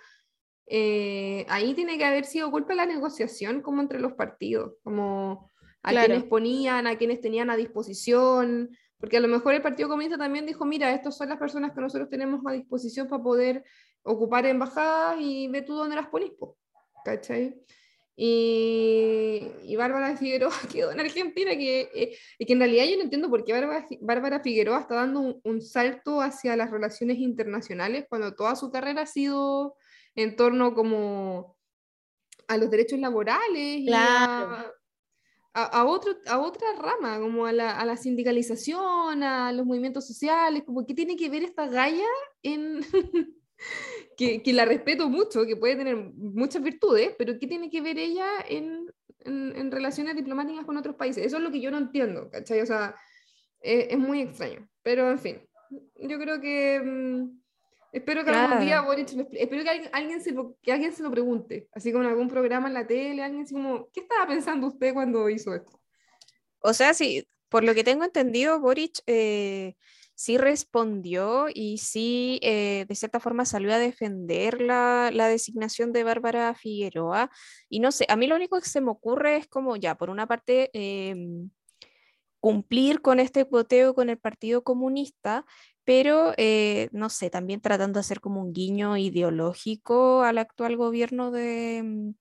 [0.67, 5.49] eh, ahí tiene que haber sido culpa de la negociación como entre los partidos, como
[5.81, 6.07] a Claro.
[6.07, 10.45] quienes ponían, a quienes tenían a disposición, porque a lo mejor el Partido Comunista también
[10.45, 13.63] dijo, mira, estas son las personas que nosotros tenemos a disposición para poder
[14.03, 16.57] ocupar embajadas y ve tú dónde las ponís, po",
[17.05, 17.61] ¿cachai?
[18.21, 23.03] Y, y Bárbara Figueroa quedó en Argentina, que, eh, y que en realidad yo no
[23.03, 27.17] entiendo por qué Bárbara, Fi- Bárbara Figueroa está dando un, un salto hacia las relaciones
[27.19, 29.75] internacionales cuando toda su carrera ha sido
[30.15, 31.57] en torno como
[32.49, 34.65] a los derechos laborales y a,
[35.53, 40.05] a, a otro, a otra rama, como a la, a la sindicalización, a los movimientos
[40.05, 42.07] sociales, como qué tiene que ver esta galla
[42.43, 42.81] en...
[44.19, 47.97] que, que la respeto mucho, que puede tener muchas virtudes, pero ¿qué tiene que ver
[47.97, 51.25] ella en, en, en relaciones diplomáticas con otros países?
[51.25, 52.59] Eso es lo que yo no entiendo, ¿cachai?
[52.61, 52.95] O sea,
[53.61, 55.37] eh, es muy extraño, pero en fin,
[55.95, 56.81] yo creo que...
[56.83, 57.39] mm,
[57.91, 58.65] Espero que algún Claro.
[58.65, 61.67] día Boric lo expli- espero que alguien, alguien se lo, que alguien se lo pregunte,
[61.71, 64.93] así como en algún programa en la tele, alguien así como, ¿qué estaba pensando usted
[64.93, 65.81] cuando hizo esto?
[66.59, 69.75] O sea, sí, por lo que tengo entendido, Boric eh,
[70.19, 76.03] sí respondió y sí, eh, de cierta forma, salió a defender la, la designación de
[76.03, 77.31] Bárbara Figueroa.
[77.69, 80.09] Y no sé, a mí lo único que se me ocurre es como, ya, por
[80.09, 81.49] una parte, em,
[82.41, 85.45] cumplir con este cuoteo con el Partido Comunista,
[85.85, 91.31] pero eh, no sé, también tratando de hacer como un guiño ideológico al actual gobierno
[91.31, 92.13] de, mm,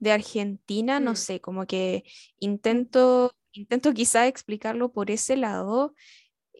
[0.00, 1.16] de Argentina, no Mm.
[1.16, 2.04] sé, como que
[2.40, 5.94] intento, intento quizá explicarlo por ese lado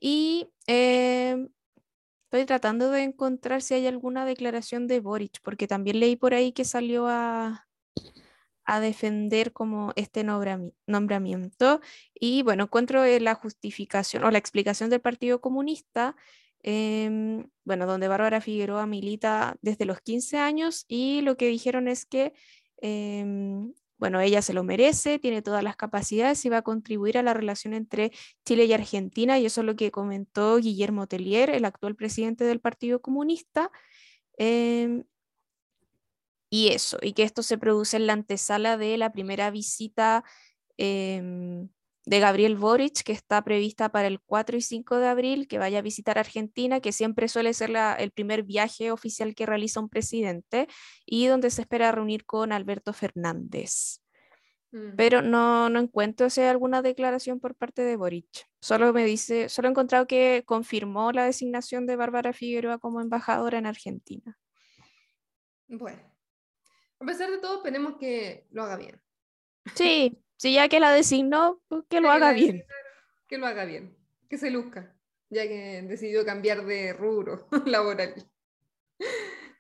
[0.05, 1.49] y em,
[2.25, 6.51] estoy tratando de encontrar si hay alguna declaración de Boric, porque también leí por ahí
[6.53, 7.69] que salió a,
[8.65, 11.81] a defender como este nombrami- nombramiento.
[12.15, 16.17] Y bueno, encuentro eh, la justificación o la explicación del Partido Comunista,
[16.65, 22.07] em, bueno, donde Bárbara Figueroa milita desde los 15 años y lo que dijeron es
[22.07, 22.33] que,
[22.79, 23.73] em,
[24.03, 27.35] bueno, ella se lo merece, tiene todas las capacidades y va a contribuir a la
[27.35, 28.11] relación entre
[28.45, 32.59] Chile y Argentina, y eso es lo que comentó Guillermo Tellier, el actual presidente del
[32.59, 33.71] Partido Comunista.
[34.39, 35.05] em,
[36.51, 40.25] y eso, y que esto se produce en la antesala de la primera visita
[40.79, 41.69] em,
[42.05, 45.79] de Gabriel Boric, que está prevista para el 4 y 5 de abril, que vaya
[45.79, 49.89] a visitar Argentina, que siempre suele ser la- el primer viaje oficial que realiza un
[49.89, 50.67] presidente,
[51.07, 54.01] y donde se espera reunir con Alberto Fernández.
[54.73, 54.97] Mm.
[54.97, 58.49] Pero no, no encuentro si hay alguna declaración por parte de Boric.
[58.61, 63.59] Solo me dice, solo he encontrado que confirmó la designación de Bárbara Figueroa como embajadora
[63.59, 64.39] en Argentina.
[65.69, 66.03] Bueno,
[66.99, 69.01] a pesar de todo, esperemos que lo haga bien.
[69.75, 72.65] Sí, si ya que la designó, pues que lo Ya haga bien.
[73.29, 73.97] Que lo haga bien,
[74.29, 74.93] que se luzca,
[75.31, 78.15] ya que decidió cambiar de rubro laboral.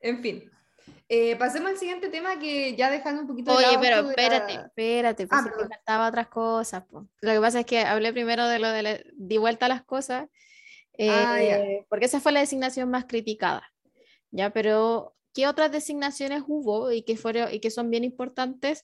[0.00, 0.50] En fin,
[1.08, 4.02] Eh, pasemos al siguiente tema que ya dejando un poquito de Oye, lado pero de
[4.02, 5.68] la- espérate, espérate, pues Ah, es que perdón.
[5.70, 6.84] faltaba otras cosas.
[6.86, 7.06] po.
[7.20, 9.84] Lo que pasa es que hablé primero de lo de la- di vuelta a las
[9.84, 10.28] cosas,
[10.98, 13.62] Ah, eh, porque esa fue la designación más criticada.
[14.32, 18.82] Ya, pero ¿qué otras designaciones hubo y que fueron y que son bien importantes?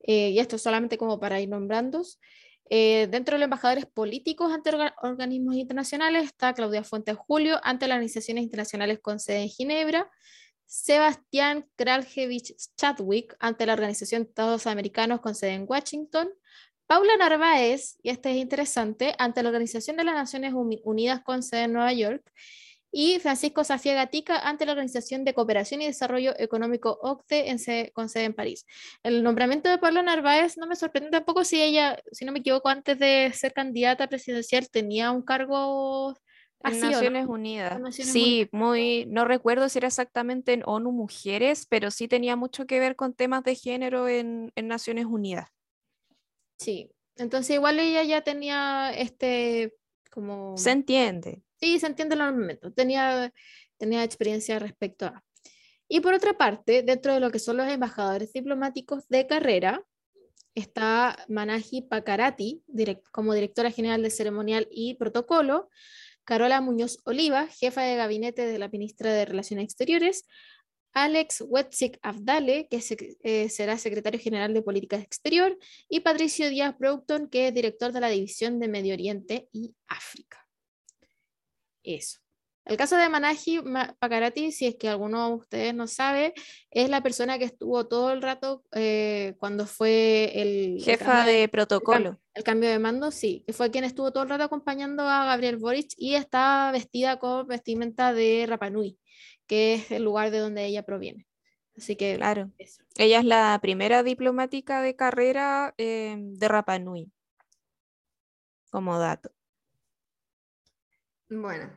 [0.00, 2.02] Eh, y esto solamente como para ir nombrando.
[2.72, 7.88] Eh, dentro de los embajadores políticos ante orga- organismos internacionales está Claudia Fuentes Julio ante
[7.88, 10.08] las organizaciones internacionales con sede en Ginebra,
[10.66, 16.28] Sebastián Kraljevich Chadwick ante la Organización de Estados Americanos con sede en Washington,
[16.86, 21.42] Paula Narváez, y este es interesante, ante la Organización de las Naciones Uni- Unidas con
[21.42, 22.22] sede en Nueva York,
[22.92, 27.92] y Francisco Safía Gatica ante la Organización de Cooperación y Desarrollo Económico OCDE en sede-
[27.92, 28.66] con sede en París.
[29.02, 32.68] El nombramiento de Paula Narváez no me sorprende tampoco si ella, si no me equivoco,
[32.68, 36.16] antes de ser candidata presidencial tenía un cargo
[36.62, 36.80] En.
[36.80, 37.80] Naciones Unidas.
[37.80, 42.66] Naciones Sí, muy, no recuerdo si era exactamente en ONU Mujeres, pero sí tenía mucho
[42.66, 45.48] que ver con temas de género en, en Naciones Unidas.
[46.58, 49.74] Sí, entonces igual ella ya tenía este
[50.10, 50.56] como...
[50.58, 51.42] Se entiende.
[51.60, 52.72] Sí, se entiende el argumento.
[52.72, 53.32] Tenía,
[53.76, 55.22] tenía experiencia respecto a.
[55.88, 59.84] Y por otra parte, dentro de lo que son los embajadores diplomáticos de carrera,
[60.54, 65.68] está Manaji Pakarati direc- como directora general de ceremonial y protocolo,
[66.24, 70.24] Carola Muñoz Oliva, jefa de gabinete de la ministra de Relaciones Exteriores,
[70.92, 72.80] Alex Wetzik Afdale, que
[73.22, 75.56] eh, será secretario general de Política Exterior,
[75.88, 80.46] y Patricio Díaz Broughton, que es director de la División de Medio Oriente y África.
[81.82, 82.20] Eso.
[82.66, 86.34] El caso de Manaji Ma- Pakarati, si es que alguno de ustedes no sabe,
[86.70, 92.20] es la persona que estuvo todo el rato eh, cuando fue el, Jefa de protocolo.
[92.34, 95.56] el cambio de mando, sí, que fue quien estuvo todo el rato acompañando a Gabriel
[95.56, 98.98] Boric y está vestida con vestimenta de Rapa Nui,
[99.46, 101.26] que es el lugar de donde ella proviene.
[101.76, 102.50] Así que Claro.
[102.58, 102.82] eso.
[102.98, 107.10] Ella es la primera diplomática de carrera eh, de Rapa Nui.
[108.70, 109.32] Como dato.
[111.30, 111.70] Bueno,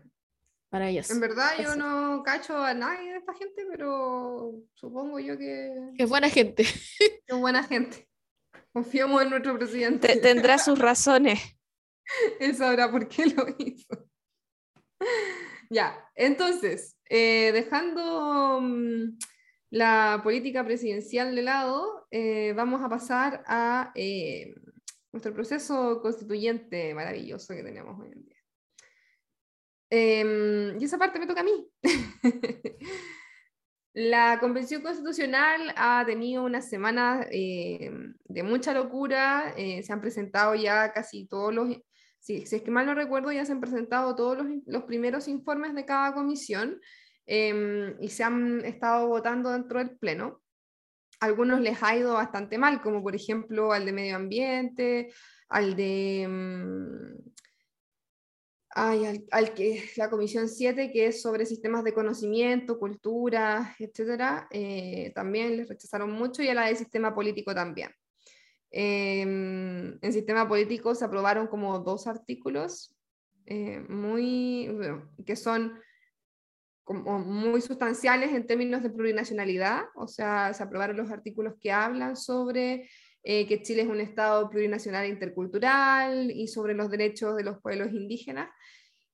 [0.72, 1.14] Maravilloso.
[1.14, 1.76] En verdad yo Eso.
[1.76, 6.64] no cacho a nadie de esta gente, pero supongo yo que Es buena gente.
[7.28, 8.10] es buena gente.
[8.72, 10.08] Confiamos en nuestro presidente.
[10.08, 11.40] Te- tendrá sus razones.
[12.40, 14.10] Él sabrá por qué lo hizo.
[15.70, 19.18] Ya, entonces, eh, dejando mm,
[19.70, 24.56] la política presidencial de lado, eh, vamos a pasar a eh,
[25.12, 28.33] nuestro proceso constituyente maravilloso que tenemos hoy en día.
[29.96, 31.70] Em, y esa parte me toca a mí.
[33.94, 37.92] La Convención Constitucional ha tenido una semana eh,
[38.26, 39.54] de mucha locura.
[39.56, 41.68] eh, se han presentado ya casi todos los,
[42.20, 45.28] si, si es que mal no recuerdo, ya se han presentado todos los, los primeros
[45.28, 46.82] informes de cada comisión
[47.28, 50.42] em, y se han estado votando dentro del Pleno.
[51.20, 55.14] Algunos les ha ido bastante mal, como por ejemplo al de Medio Ambiente,
[55.50, 56.28] al de...
[58.76, 64.48] ay, al, al que la Comisión 7, que es sobre sistemas de conocimiento, cultura, etcétera,
[64.52, 67.92] eh, también les rechazaron mucho, y a la de sistema político también.
[68.72, 72.96] Em, en sistema político se aprobaron como dos artículos
[73.46, 75.80] eh, muy, bueno, que son
[76.84, 82.16] como muy sustanciales en términos de plurinacionalidad, o sea, se aprobaron los artículos que hablan
[82.18, 82.90] sobre
[83.24, 87.94] eh, que Chile es un Estado plurinacional intercultural y sobre los derechos de los pueblos
[87.94, 88.50] indígenas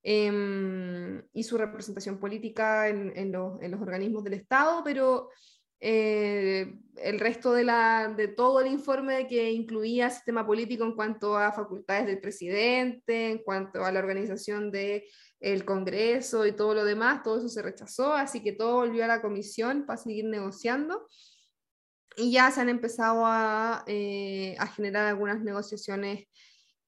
[0.03, 5.29] em, y su representación política en, en los, en los organismos del Estado, pero
[5.81, 11.37] eh, el resto de, la, de todo el informe que incluía sistema político en cuanto
[11.37, 15.03] a facultades del presidente, en cuanto a la organización del
[15.39, 19.07] el Congreso y todo lo demás, todo eso se rechazó, así que todo volvió a
[19.07, 21.07] la comisión para seguir negociando.
[22.17, 26.25] Y ya se han empezado a, eh, a generar algunas negociaciones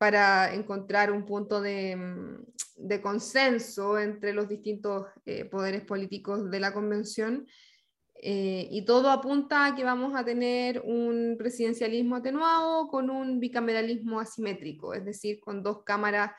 [0.02, 6.74] para encontrar un punto de, mm, consenso entre los distintos eh, poderes políticos de la
[6.74, 7.46] convención.
[8.16, 14.20] Eh, y todo apunta a que vamos a tener un presidencialismo atenuado con un bicameralismo
[14.20, 16.32] asimétrico, es decir, con dos cámaras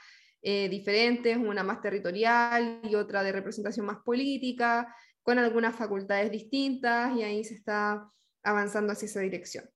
[0.43, 4.93] eh, diferentes, una más territorial y otra de representación más política,
[5.23, 8.11] con algunas facultades distintas, y ahí se está
[8.43, 9.71] avanzando hacia esa dirección.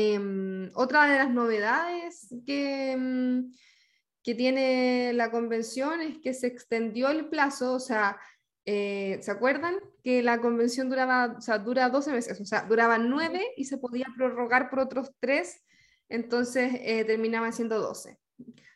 [0.00, 3.50] Em, otra de las novedades que, em,
[4.22, 8.16] que tiene la convención es que se extendió el plazo, o sea,
[8.64, 9.74] eh, ¿se acuerdan?
[10.04, 13.78] Que la convención duraba, o sea, dura 12 meses, o sea, duraba 9 y se
[13.78, 15.64] podía prorrogar por otros 3,
[16.08, 18.20] entonces eh, terminaban siendo 12.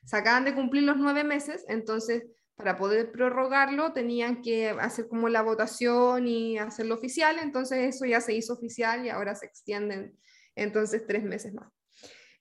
[0.04, 2.24] Se acaban de cumplir los 9 meses, entonces
[2.56, 8.20] para poder prorrogarlo tenían que hacer como la votación y hacerlo oficial, entonces eso ya
[8.20, 10.18] se hizo oficial y ahora se extienden
[10.56, 11.70] entonces tres meses más.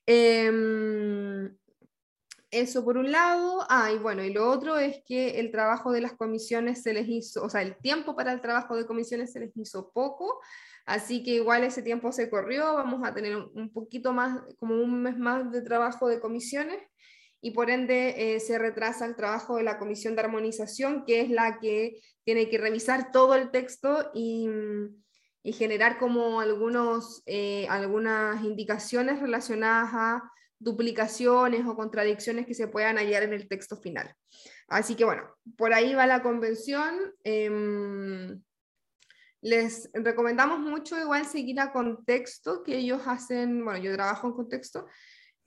[0.05, 1.55] Em,
[2.51, 3.66] eso por un lado.
[3.70, 7.07] Ah, y bueno, y lo otro es que el trabajo de las comisiones se les
[7.07, 10.41] hizo, o sea, el tiempo para el trabajo de comisiones se les hizo poco,
[10.86, 15.01] así que igual ese tiempo se corrió, vamos a tener un, poquito más, como un
[15.01, 16.80] mes más de trabajo de comisiones
[17.41, 21.30] y por ende eh, se retrasa el trabajo de la comisión de armonización, que es
[21.30, 24.47] la que tiene que revisar todo el texto y,
[25.44, 32.98] y generar como algunos, eh, algunas indicaciones relacionadas a duplicaciones o contradicciones que se puedan
[32.98, 34.14] hallar en el texto final.
[34.68, 35.24] Así que bueno,
[35.58, 37.14] por ahí va la convención.
[37.24, 38.42] Em,
[39.42, 44.86] les recomendamos mucho igual seguir a contexto, que ellos hacen, bueno, yo trabajo en contexto,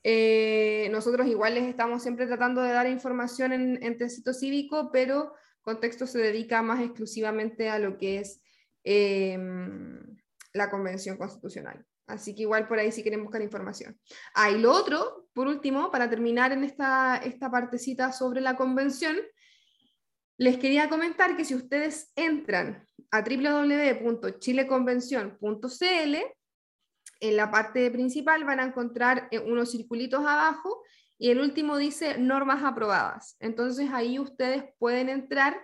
[0.02, 5.32] eh, nosotros igual les estamos siempre tratando de dar información en, en Tecito Cívico, pero
[5.64, 8.42] Contexto se dedica más exclusivamente a lo que es
[8.84, 9.38] eh,
[10.52, 11.84] la Convención Constitucional.
[12.06, 13.98] Así que igual por ahí si quieren buscar información.
[14.34, 19.16] Ah, y lo otro, por último, para terminar en esta, esta partecita sobre la convención,
[20.36, 26.16] les quería comentar que si ustedes entran a www.chileconvención.cl,
[27.20, 30.82] en la parte principal van a encontrar eh, unos circulitos abajo
[31.16, 33.36] y el último dice normas aprobadas.
[33.40, 35.58] Entonces ahí ustedes pueden entrar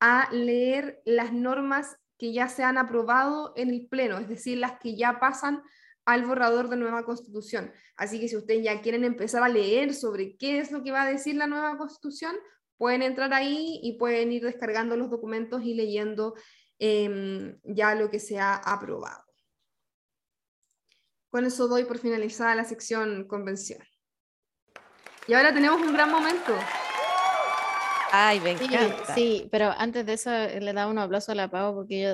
[0.00, 4.78] a leer las normas que ya se han aprobado en el Pleno, es decir, las
[4.80, 5.62] que ya pasan
[6.04, 7.72] al borrador de nueva constitución.
[7.96, 11.02] Así que si ustedes ya quieren empezar a leer sobre qué es lo que va
[11.02, 12.34] a decir la nueva constitución,
[12.76, 16.34] pueden entrar ahí y pueden ir descargando los documentos y leyendo
[16.78, 19.24] eh, ya lo que se ha aprobado.
[21.30, 23.80] Con eso doy por finalizada la sección convención.
[25.26, 26.54] Y ahora tenemos un gran momento.
[28.10, 29.14] Ay, me Sí, encanta.
[29.14, 32.10] sí, pero antes de eso eh, le daba un aplauso a la Pau porque yo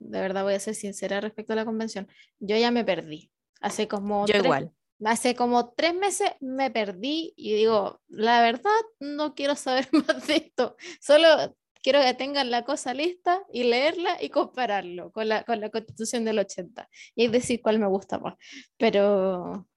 [0.00, 2.06] de verdad voy a ser sincera respecto a la convención.
[2.38, 3.30] Yo ya me perdí.
[3.60, 4.72] Hace como Yo tres- igual.
[5.04, 10.36] Hace como tres meses me perdí y digo, la verdad no quiero saber más de
[10.36, 10.76] esto.
[11.00, 15.70] Solo quiero que tengan la cosa lista y leerla y compararlo con la, con la
[15.70, 18.34] constitución del 80 y decir cuál me gusta más.
[18.76, 19.68] Pero,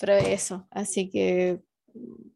[0.00, 1.60] pero eso, así que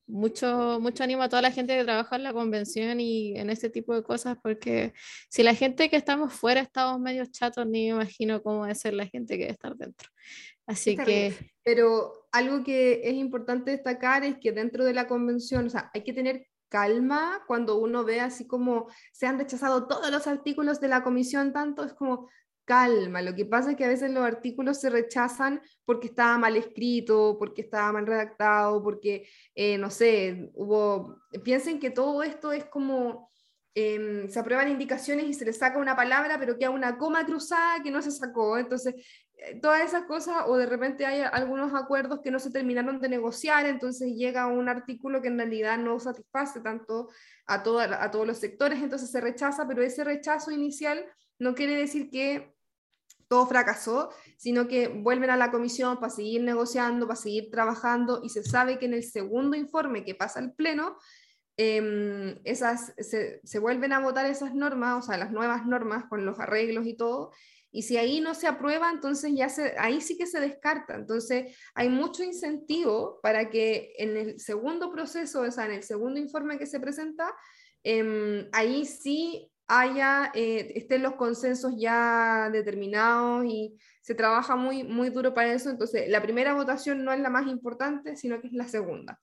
[0.07, 3.71] mucho, mucho ánimo a toda la gente que trabaja en la convención y en este
[3.71, 4.93] tipo de cosas, porque
[5.29, 8.95] si la gente que estamos fuera estamos medio chatos, ni me imagino cómo debe ser
[8.95, 10.09] la gente que debe estar dentro.
[10.67, 11.35] Así que...
[11.63, 16.03] Pero algo que es importante destacar es que dentro de la convención, o sea, hay
[16.03, 20.89] que tener calma cuando uno ve así como se han rechazado todos los artículos de
[20.89, 22.29] la comisión, tanto es como
[22.67, 23.23] calma.
[23.23, 27.37] Lo que pasa es que a veces los artículos se rechazan porque estaba mal escrito,
[27.39, 31.19] porque estaba mal redactado, porque, eh, no sé, hubo...
[31.43, 33.31] Piensen que todo esto es como...
[33.79, 37.83] Em, se aprueban indicaciones y se le saca una palabra, pero queda una coma cruzada
[37.83, 38.57] que no se sacó.
[38.59, 38.95] Entonces,
[39.37, 43.11] eh, todas esas cosas, o de repente hay algunos acuerdos que no se terminaron de
[43.11, 47.11] negociar, entonces llega un artículo que en realidad no satisface tanto
[47.47, 47.55] a,
[48.03, 51.05] a todos los sectores, entonces se rechaza, pero ese rechazo inicial
[51.39, 52.56] no quiere decir que
[53.29, 58.29] todo fracasó, sino que vuelven a la comisión para seguir negociando, para seguir trabajando y
[58.29, 60.97] se sabe que en el segundo informe que pasa al Pleno,
[61.57, 66.27] em, esas, se, se, vuelven a votar esas normas, o sea, las nuevas normas con
[66.27, 67.33] los arreglos y todo,
[67.77, 70.95] y si ahí no se aprueba, entonces ya se, ahí sí que se descarta.
[70.95, 76.19] Entonces hay mucho incentivo para que en el segundo proceso, o sea, en el segundo
[76.19, 77.35] informe que se presenta,
[77.85, 85.11] eh, ahí sí haya, eh, estén los consensos ya determinados y se trabaja muy, muy
[85.11, 85.71] duro para eso.
[85.71, 89.21] Entonces, la primera votación no es la más importante, sino que es la segunda.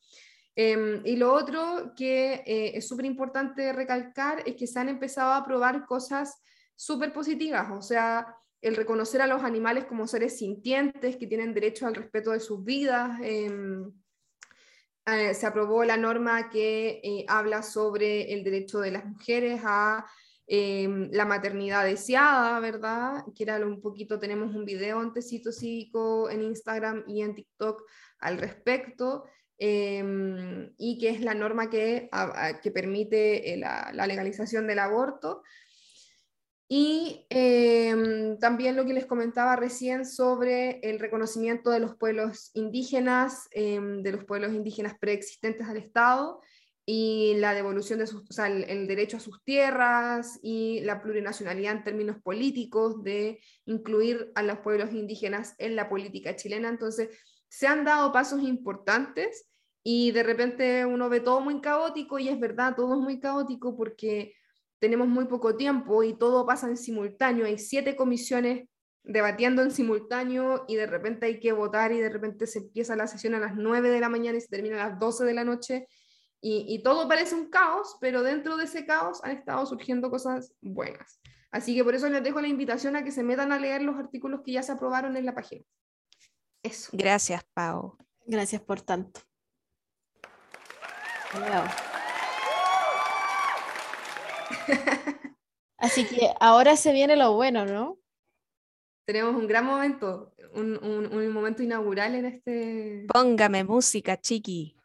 [0.56, 5.32] Em, y lo otro que eh, es súper importante recalcar es que se han empezado
[5.32, 6.42] a aprobar cosas
[6.76, 11.88] súper positivas, o sea, el reconocer a los animales como seres sintientes que tienen derecho
[11.88, 13.20] al respeto de sus vidas.
[13.22, 13.92] Em,
[15.06, 20.06] eh, se aprobó la norma que habla sobre el derecho de las mujeres a
[20.46, 23.24] Em, la maternidad deseada, ¿verdad?
[23.34, 27.84] Que era un poquito, tenemos un video en Cívico en Instagram y en TikTok
[28.20, 29.24] al respecto,
[29.58, 32.10] em, y que es la norma que,
[32.62, 35.44] que permite eh, la, legalización del aborto.
[36.68, 43.48] Y em, también lo que les comentaba recién sobre el reconocimiento de los pueblos indígenas,
[43.54, 46.42] de los pueblos indígenas preexistentes al Estado,
[46.86, 51.74] y la devolución de sus, o sea, el, derecho a sus tierras y la plurinacionalidad
[51.74, 56.68] en términos políticos de incluir a los pueblos indígenas en la política chilena.
[56.68, 57.10] Entonces,
[57.48, 59.50] se han dado pasos importantes
[59.82, 63.78] y de repente uno ve todo muy caótico y es verdad, todo es muy caótico
[63.78, 64.34] porque
[64.80, 67.46] tenemos muy poco tiempo y todo pasa en simultáneo.
[67.46, 68.68] Hay siete comisiones
[69.04, 73.08] debatiendo en simultáneo y de repente hay que votar y de repente se empieza la
[73.08, 75.46] sesión a las 9 de la mañana y se termina a las 12 de la
[75.46, 75.88] noche
[76.46, 81.22] y, todo parece un caos, pero dentro de ese caos han estado surgiendo cosas buenas.
[81.52, 83.96] Así que por eso les dejo la invitación a que se metan a leer los
[83.96, 85.64] artículos que ya se aprobaron en la página.
[86.62, 86.90] Eso.
[86.92, 87.98] Gracias, Pau.
[88.26, 89.22] Gracias por tanto.
[95.78, 98.00] Así que ahora se viene lo bueno, ¿no?
[99.06, 103.06] Tenemos un gran momento, un, un momento inaugural en este...
[103.08, 104.76] Póngame música, chiqui.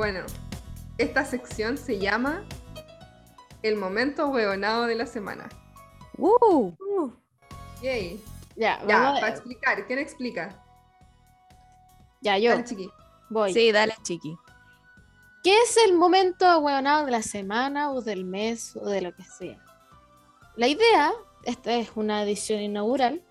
[0.00, 0.20] Bueno,
[0.96, 2.42] esta sección se llama
[3.62, 5.46] El momento hueonado de la semana.
[6.16, 6.72] ¡Uh!
[7.82, 8.18] Yay.
[8.56, 9.86] Ya, ya para explicar.
[9.86, 10.64] ¿Quién explica?
[12.22, 12.52] Ya, yo.
[12.52, 12.90] Dale, chiqui.
[13.28, 13.52] Voy.
[13.52, 14.38] Sí, dale, chiqui.
[15.44, 19.24] ¿Qué es el momento hueonado de la semana o del mes o de lo que
[19.24, 19.62] sea?
[20.56, 21.12] La idea,
[21.44, 23.22] esta es una edición inaugural,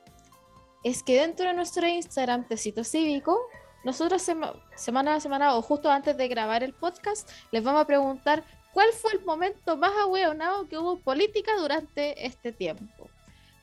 [0.83, 3.39] es que dentro de nuestro Instagram, Tecito Cívico,
[3.83, 8.43] nosotros semana a semana o justo antes de grabar el podcast les vamos a preguntar
[8.73, 13.09] cuál fue el momento más ahueonado que hubo política durante este tiempo.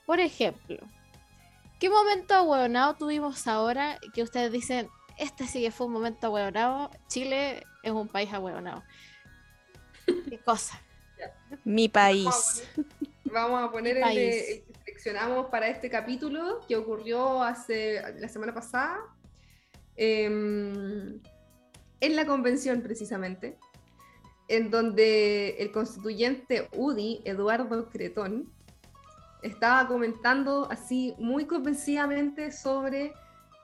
[0.05, 0.79] Por ejemplo,
[1.79, 4.89] ¿qué momento ahueonado tuvimos ahora que ustedes dicen,
[5.19, 8.83] este sí que fue un momento ahueonado, Chile es un país ahueonado?
[10.29, 10.81] ¿Qué cosa?
[11.65, 12.63] Mi país.
[13.25, 18.99] Vamos a poner, el, que seleccionamos para este capítulo que ocurrió hace la semana pasada
[19.97, 21.21] Em,
[22.01, 23.57] en la convención precisamente,
[24.49, 28.53] en donde el constituyente UDI, Eduardo Cretón,
[29.43, 33.13] estaba comentando así muy convencidamente sobre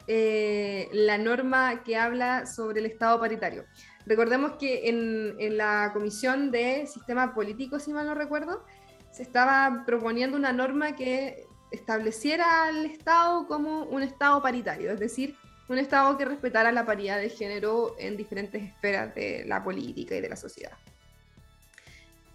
[0.07, 3.65] eh, la norma que habla sobre el Estado paritario.
[4.07, 8.65] Recordemos que en, en, la Comisión de Sistema Político, si mal no recuerdo,
[9.13, 15.37] se estaba proponiendo una norma que estableciera al Estado como un Estado paritario, es decir,
[15.69, 20.21] un Estado que respetara la paridad de género en diferentes esferas de la política y
[20.21, 20.73] de la sociedad.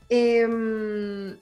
[0.10, 1.38] Em,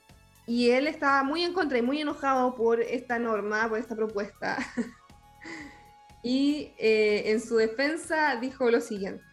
[0.47, 4.57] y él estaba muy en contra y muy enojado por esta norma, por esta propuesta.
[6.23, 9.23] y eh, en su defensa dijo lo siguiente.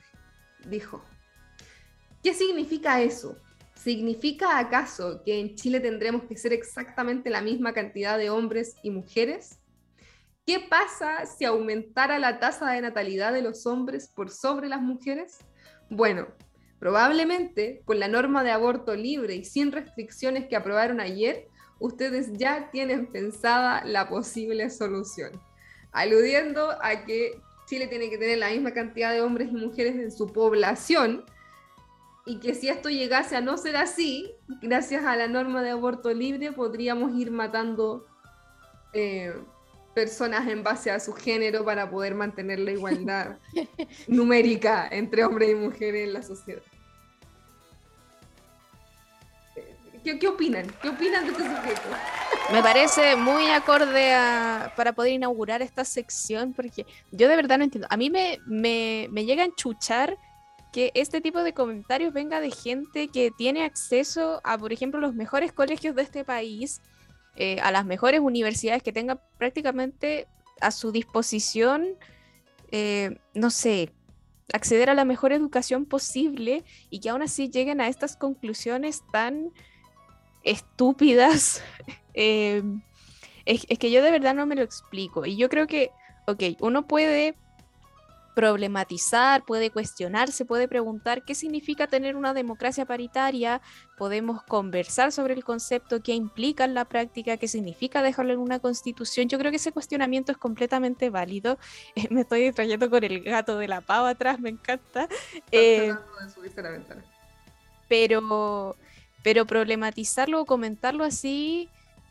[0.66, 1.02] Dijo,
[2.22, 3.36] ¿qué significa eso?
[3.74, 8.90] ¿Significa acaso que en Chile tendremos que ser exactamente la misma cantidad de hombres y
[8.90, 9.58] mujeres?
[10.44, 15.38] ¿Qué pasa si aumentara la tasa de natalidad de los hombres por sobre las mujeres?
[15.88, 16.26] Bueno,
[16.80, 21.46] probablemente con la norma de aborto libre y sin restricciones que aprobaron ayer,
[21.78, 25.40] ustedes ya tienen pensada la posible solución,
[25.92, 30.10] aludiendo a que Chile tiene que tener la misma cantidad de hombres y mujeres en
[30.10, 31.24] su población
[32.26, 36.12] y que si esto llegase a no ser así, gracias a la norma de aborto
[36.12, 38.06] libre, podríamos ir matando
[38.92, 39.34] eh,
[39.94, 43.38] personas en base a su género para poder mantener la igualdad
[44.06, 46.62] numérica entre hombres y mujeres en la sociedad.
[50.02, 50.66] ¿Qué, ¿Qué, opinan?
[50.82, 51.88] ¿Qué opinan de este sujeto?
[52.52, 57.64] Me parece muy acorde a, para poder inaugurar esta sección, porque yo de verdad no
[57.64, 57.86] entiendo.
[57.88, 60.18] A mí me, me, me llega a enchuchar
[60.72, 65.14] que este tipo de comentarios venga de gente que tiene acceso a, por ejemplo, los
[65.14, 66.80] mejores colegios de este país,
[67.36, 70.26] eh, a las mejores universidades que tengan prácticamente
[70.60, 71.96] a su disposición,
[72.70, 73.90] eh, no sé,
[74.52, 79.52] acceder a la mejor educación posible y que aún así lleguen a estas conclusiones tan
[80.42, 81.62] estúpidas.
[82.14, 82.62] eh,
[83.44, 85.26] es, es que yo de verdad no me lo explico.
[85.26, 85.90] Y yo creo que,
[86.26, 87.34] ok, uno puede
[88.34, 93.60] problematizar, puede cuestionarse, puede preguntar qué significa tener una democracia paritaria,
[93.98, 98.58] podemos conversar sobre el concepto, qué implica en la práctica, qué significa dejarlo en una
[98.58, 99.28] constitución.
[99.28, 101.58] Yo creo que ese cuestionamiento es completamente válido.
[101.94, 105.08] Eh, me estoy distrayendo con el gato de la pava atrás, me encanta.
[105.50, 105.92] Eh,
[107.88, 108.76] pero,
[109.22, 111.68] pero problematizarlo o comentarlo así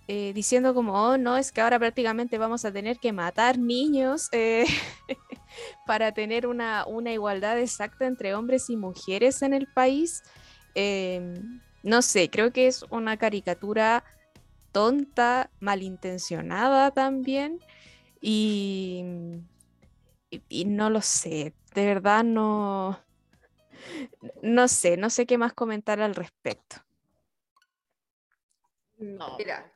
[0.08, 4.30] eh, diciendo como, oh, no, es que ahora prácticamente vamos a tener que matar niños
[4.32, 4.66] eh,
[5.86, 10.24] para tener una, una, igualdad exacta entre hombres y mujeres en el país.
[10.76, 11.34] Eh,
[11.84, 14.04] no sé, creo que es una caricatura
[14.72, 17.60] tonta, malintencionada también.
[18.22, 19.04] Y,
[20.30, 23.00] y, y no lo sé, de verdad no,
[24.42, 26.78] no sé, no sé qué más comentar al respecto.
[29.02, 29.36] No.
[29.38, 29.71] Mira,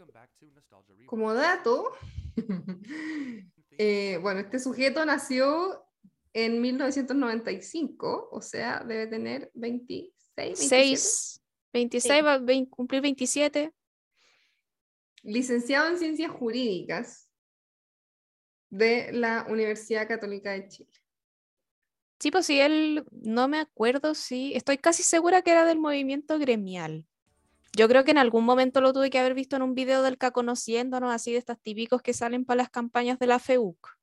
[1.06, 1.92] como dato,
[3.78, 5.86] eh, bueno, este sujeto nació
[6.34, 10.96] en 1995, o sea, debe tener 26, 27.
[10.98, 11.42] 6,
[11.74, 13.72] 26, va a cumplir 27.
[15.24, 17.30] Licenciado en Ciencias Jurídicas
[18.70, 20.92] de la Universidad Católica de Chile.
[22.20, 26.40] Sí, pues sí, él, no me acuerdo si, estoy casi segura que era del movimiento
[26.40, 27.08] gremial.
[27.76, 30.18] Yo creo que en algún momento lo tuve que haber visto en un video del
[30.18, 33.98] CA conociéndonos, así de estas típicos que salen para las campañas de la FEUC.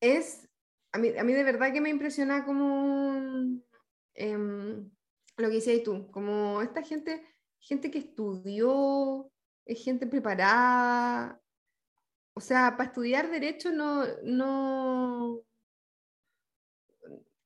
[0.00, 0.48] Es,
[0.92, 3.60] a mí, a mí de verdad que me impresiona como
[4.14, 4.36] eh,
[5.36, 7.24] lo que decías tú, como esta gente,
[7.60, 9.30] gente que estudió,
[9.64, 11.40] es gente preparada.
[12.34, 15.42] O sea, para estudiar derecho no, no,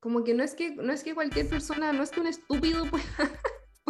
[0.01, 2.85] como que no es que, no es que cualquier persona, no es que un estúpido
[2.91, 3.31] pueda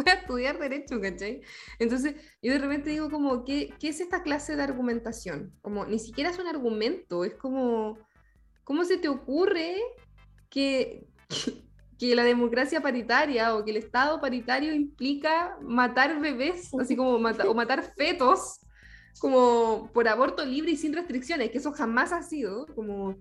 [0.03, 1.41] voy a estudiar derecho, ¿cachai?
[1.79, 5.53] Entonces, yo de repente digo como, ¿qué, ¿qué, es esta clase de argumentación?
[5.61, 7.97] Como, ni siquiera es un argumento, es como,
[8.63, 9.77] ¿cómo se te ocurre
[10.49, 11.63] que, que,
[11.99, 17.49] que la democracia paritaria o que el Estado paritario implica matar bebés, así como mata,
[17.49, 18.59] o matar fetos,
[19.19, 23.15] como por aborto libre y sin restricciones, que eso jamás ha sido, como...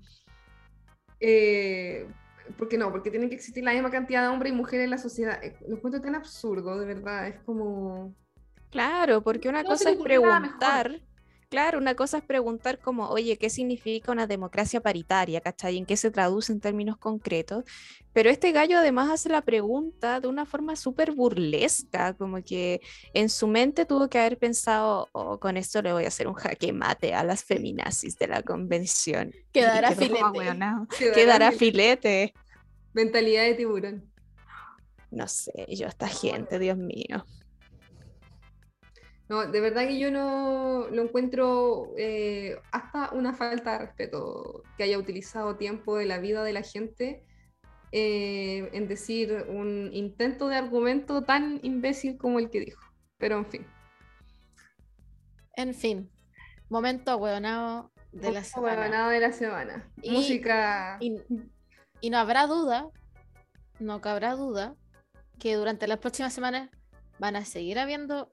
[1.20, 2.08] Eh,
[2.56, 2.90] ¿Por qué no?
[2.90, 5.40] Porque tiene que existir la misma cantidad de hombres y mujeres en la sociedad.
[5.66, 7.28] Lo encuentro tan absurdo, de verdad.
[7.28, 8.14] Es como.
[8.70, 11.00] Claro, porque una no cosa es preguntar.
[11.52, 15.42] Claro, una cosa es preguntar como, oye, ¿qué significa una democracia paritaria?
[15.42, 15.76] ¿Cachai?
[15.76, 17.64] ¿En qué se traduce en términos concretos?
[18.14, 22.80] Pero este gallo además hace la pregunta de una forma súper burlesca, como que
[23.12, 26.32] en su mente tuvo que haber pensado, oh, con esto le voy a hacer un
[26.32, 29.30] jaque mate a las feminazis de la convención.
[29.52, 30.22] Quedará filete.
[30.32, 32.34] Quedará, Quedará filete.
[32.94, 34.10] Mentalidad de tiburón.
[35.10, 37.26] No sé, yo esta gente, Dios mío.
[39.28, 44.82] No, de verdad que yo no lo encuentro eh, hasta una falta de respeto que
[44.84, 47.24] haya utilizado tiempo de la vida de la gente
[47.92, 52.82] eh, en decir un intento de argumento tan imbécil como el que dijo.
[53.18, 53.66] Pero en fin.
[55.56, 56.10] En fin,
[56.68, 59.08] momento hueonado de la semana.
[59.08, 59.90] De la semana.
[60.02, 60.98] Y- Música.
[61.00, 61.18] Y,
[62.00, 62.88] y no habrá duda,
[63.78, 64.74] no cabrá duda,
[65.38, 66.70] que durante las próximas semanas
[67.18, 68.28] van a seguir habiendo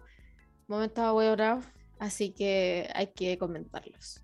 [0.69, 1.65] momentos ahueonados,
[1.99, 4.23] así que hay que comentarlos.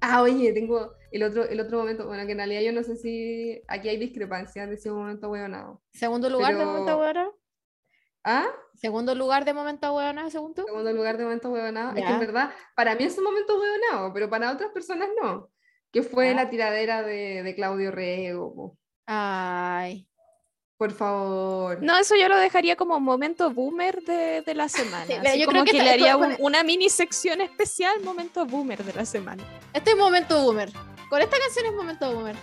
[0.00, 2.06] Ah, oye, tengo el otro, el otro momento.
[2.06, 5.82] Bueno, que en realidad yo no sé si aquí hay discrepancias de ese momento huevonado.
[5.92, 7.36] Segundo lugar de momento ahueonado.
[8.24, 8.46] ¿Ah?
[8.74, 10.62] Segundo lugar de momento ahueonado, según tú.
[10.66, 11.96] Segundo lugar de momento huevonado.
[11.96, 15.50] Es que en verdad, para mí es un momento huevonado, pero para otras personas no.
[15.90, 16.34] Que fue Ya.
[16.34, 18.76] la tiradera de, de Claudio Rego.
[19.06, 20.07] Ay.
[20.78, 21.82] Por favor.
[21.82, 25.04] No, eso yo lo dejaría como momento boomer de, de la semana.
[25.06, 28.46] Sí, pero así yo como creo que le haría un- una mini sección especial, momento
[28.46, 29.42] boomer de la semana.
[29.72, 30.70] Este es momento boomer.
[31.10, 32.36] Con esta canción es momento boomer.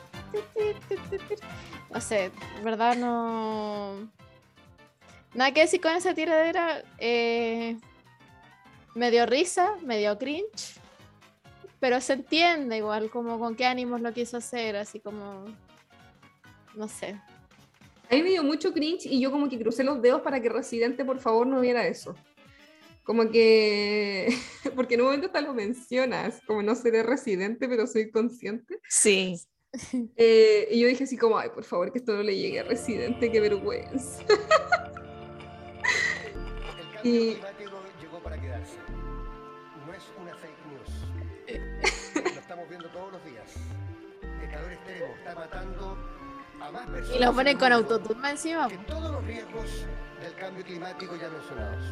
[1.91, 2.29] No sé,
[2.61, 3.93] verdad no.
[5.33, 6.83] Nada que decir con esa tiradera.
[6.97, 7.77] Eh...
[8.95, 10.75] Me dio risa, me dio cringe.
[11.79, 15.45] Pero se entiende igual, como con qué ánimos lo quiso hacer, así como.
[16.73, 17.19] No sé.
[18.09, 20.49] A mí me dio mucho cringe y yo como que crucé los dedos para que
[20.49, 22.15] Residente por favor no viera eso.
[23.03, 24.27] Como que,
[24.75, 28.79] porque en un momento hasta lo mencionas, como no seré residente, pero soy consciente.
[28.89, 29.35] Sí.
[30.15, 32.63] Eh, y yo dije así como, ay, por favor, que esto no le llegue a
[32.63, 34.21] Residente, qué vergüenza.
[34.21, 34.27] El
[36.93, 38.77] cambio Y- climático llegó para quedarse.
[39.85, 40.89] No es una fake news.
[42.33, 43.51] Lo estamos viendo todos los días.
[44.41, 45.97] El calor extremo está matando
[46.67, 47.15] a más personas.
[47.19, 48.67] Y lo ponen con autotune encima.
[48.67, 49.85] que todos los riesgos
[50.21, 51.85] del cambio climático ya mencionados.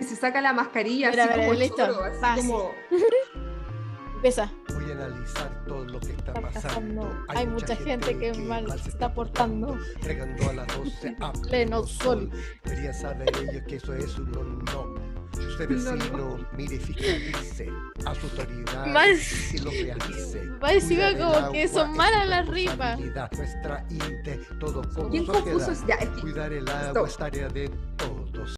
[0.00, 1.76] Y se saca la mascarilla Mira, así mira, como listo.
[1.86, 2.46] choro, así Fácil.
[2.50, 2.70] como...
[4.16, 4.52] Empieza.
[4.74, 7.02] Voy a analizar todo lo que está Está pasando.
[7.02, 7.24] pasando.
[7.28, 9.78] Hay mucha gente que mal se está portando.
[10.02, 12.30] Llegando a las 12 a Pleno sol.
[12.64, 14.94] Deberían saber ellos que eso es un no,
[15.38, 15.46] no.
[15.48, 15.98] Usted No, no.
[15.98, 17.68] vecino, mire, fiscalice
[18.06, 20.44] a sus autoridades Más- y lo realice.
[20.60, 23.00] más encima como que agua son es malas su las rimas.
[23.00, 25.26] Nuestra inte, todo como sociedad.
[25.42, 28.56] confuso es ya, es que Cuidar el agua es tarea de todos.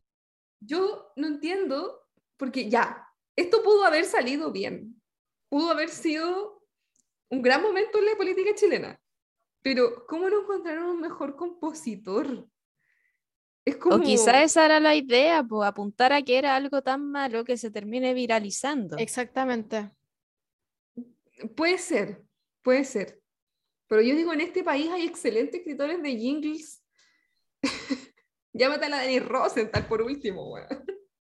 [0.60, 2.06] yo no entiendo,
[2.36, 3.06] porque ya,
[3.36, 5.00] esto pudo haber salido bien,
[5.48, 6.62] pudo haber sido
[7.30, 8.98] un gran momento en la política chilena,
[9.62, 12.46] pero ¿cómo no encontraron un mejor compositor?
[13.64, 13.96] Es como...
[13.96, 17.56] O quizá esa era la idea, pues apuntar a que era algo tan malo que
[17.56, 18.96] se termine viralizando.
[18.98, 19.90] Exactamente.
[21.56, 22.22] Puede ser,
[22.62, 23.20] puede ser.
[23.88, 26.82] Pero yo digo, en este país hay excelentes escritores de jingles.
[28.52, 30.66] Llámate a la Dani Rosenthal por último, weón.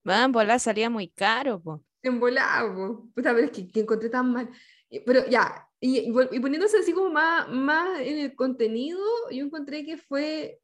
[0.04, 1.82] Van, volar salía muy caro, pues.
[2.02, 3.10] Embolado, po.
[3.16, 4.50] Puta, pero es que, que encontré tan mal.
[4.90, 9.00] Y- Pero ya, y, y poniéndose así como más, más en el contenido,
[9.32, 10.60] yo encontré que fue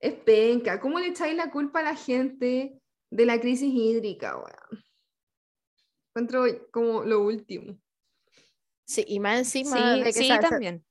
[0.00, 0.80] es penca.
[0.80, 2.80] ¿Cómo le echáis la culpa a la gente
[3.10, 4.84] de la crisis hídrica, weón?
[6.14, 7.78] Encuentro como lo último.
[8.84, 10.84] Sí, y más encima Sí, de que sí, también.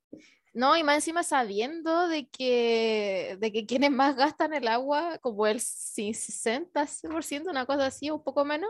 [0.53, 5.45] No, y más encima sabiendo de que, de que quienes más gastan el agua, como
[5.45, 8.69] el sí, 60%, una cosa así, un poco menos,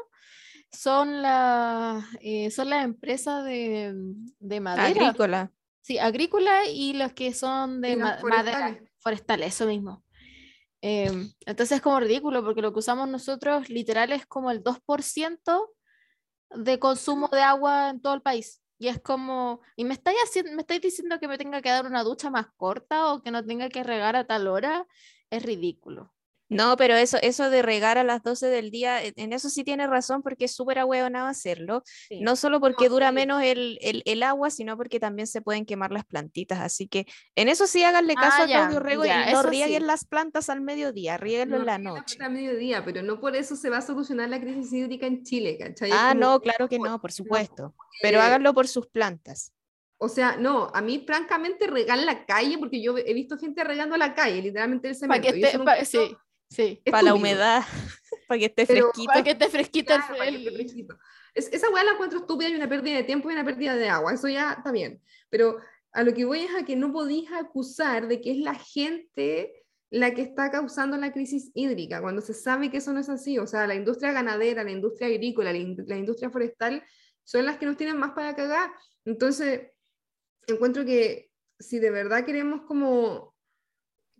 [0.72, 3.94] son, las eh, son las empresas de,
[4.40, 4.90] de madera.
[4.90, 5.52] Agrícola.
[5.82, 8.92] Sí, agrícola y los que son de ma- las madera forestales.
[9.00, 10.04] forestal, eso mismo.
[10.82, 15.73] Em, entonces es como ridículo porque lo que usamos nosotros literal es como el 2%
[16.51, 18.61] de consumo de agua en todo el país.
[18.80, 21.86] Y es como, y me estáis haciendo, me estáis diciendo que me tenga que dar
[21.88, 24.88] una ducha más corta o que no tenga que regar a tal hora,
[25.32, 26.13] es ridículo.
[26.50, 29.86] No, pero eso, eso de regar a las 12 del día, en eso sí tiene
[29.86, 31.84] razón porque es súper ahueonado hacerlo.
[31.86, 32.22] Sí.
[32.22, 33.16] No solo porque dura sí.
[33.16, 36.60] menos el, el- el agua, sino porque también se pueden quemar las plantitas.
[36.60, 39.43] Así que en eso sí háganle caso Ah, a Claudio ya, Rego ya, y no
[39.43, 39.88] rieguen sí.
[39.88, 42.16] las plantas al mediodía, riéguenlo No, en la noche.
[42.16, 45.24] planta a mediodía, pero no por eso se va a solucionar la crisis hídrica en
[45.24, 45.91] Chile, ¿cachai?
[45.93, 47.74] Ah, como- no, claro que no, por supuesto.
[48.02, 49.54] Pero háganlo por sus plantas.
[50.00, 53.98] O sea, no, a mí francamente regar la calle, porque yo he visto gente regando
[53.98, 55.28] la calle, literalmente el cemento.
[55.34, 56.16] que esté, pa- sí,
[56.50, 56.82] sí.
[56.89, 57.64] Para la humedad,
[58.28, 59.12] para que esté Pero fresquito.
[59.12, 61.00] Para que esté fresquita el- Claro, para que esté el- fresquito.
[61.34, 63.89] Es- esa weá la encuentro estúpida y una pérdida de tiempo y una pérdida de
[63.89, 65.02] agua, eso ya está bien.
[65.30, 65.58] Pero
[65.91, 69.64] a lo que voy es a que no podéis acusar de que es la gente
[69.89, 73.39] la que está causando la crisis hídrica, cuando se sabe que eso no es así.
[73.39, 76.84] O sea, la industria ganadera, la industria agrícola, la, in- la industria forestal
[77.24, 78.70] son las que nos tienen más para cagar.
[79.06, 79.72] Entonces,
[80.48, 83.34] encuentro que si de verdad queremos como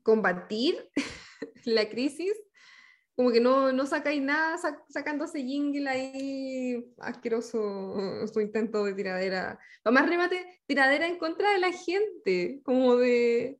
[0.03, 0.89] combatir
[1.65, 2.33] la crisis,
[3.15, 7.95] como que no, no sacáis nada sac- sacando ese jingle ahí asqueroso,
[8.31, 9.59] su intento de tiradera.
[9.83, 13.59] Lo más remate, tiradera en contra de la gente, como de,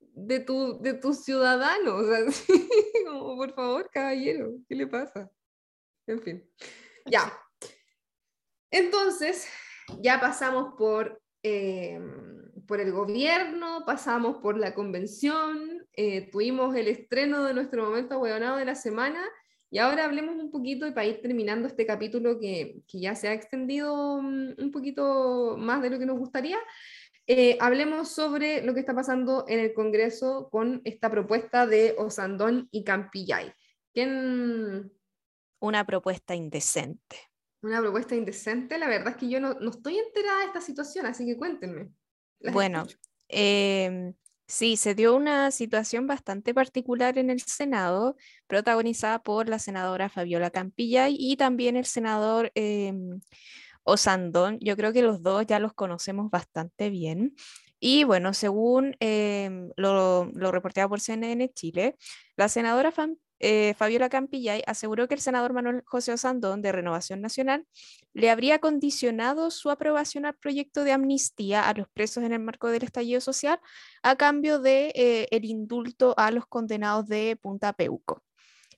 [0.00, 2.04] de, tu, de tus ciudadanos.
[3.06, 5.30] como, por favor, caballero, ¿qué le pasa?
[6.06, 6.44] En fin.
[7.06, 7.32] Ya,
[8.70, 9.46] Entonces,
[10.00, 11.98] ya pasamos por, eh,
[12.66, 18.56] por el gobierno, pasamos por la convención, eh, tuvimos el estreno de nuestro momento ahueonado
[18.56, 19.22] de la semana
[19.70, 23.28] y ahora hablemos un poquito y para ir terminando este capítulo que, que ya se
[23.28, 26.58] ha extendido mm, un poquito más de lo que nos gustaría.
[27.26, 32.68] eh, hablemos sobre lo que está pasando en el Congreso con esta propuesta de Osandón
[32.70, 33.52] y Campillay.
[33.92, 34.92] ¿Quién,
[35.60, 37.16] Una propuesta indecente.
[37.62, 38.78] una propuesta indecente.
[38.78, 41.90] La verdad es que yo no, no estoy enterada de esta situación, así que cuéntenme.
[42.40, 42.84] Las Bueno.
[44.46, 48.16] Sí, se dio una situación bastante particular en el Senado,
[48.46, 53.20] protagonizada por la senadora Fabiola Campillay y también el senador em,
[53.84, 54.58] Osandón.
[54.60, 57.34] Yo creo que los dos ya los conocemos bastante bien.
[57.80, 61.96] Y bueno, según em, lo, lo reporteado por CNN Chile,
[62.36, 62.92] la senadora
[63.40, 67.66] eh, Fabiola Campillay aseguró que el senador Manuel José Osandón de Renovación Nacional
[68.12, 72.68] le habría condicionado su aprobación al proyecto de amnistía a los presos en el marco
[72.68, 73.60] del estallido social
[74.02, 78.22] a cambio de eh, el indulto a los condenados de Punta Peuco.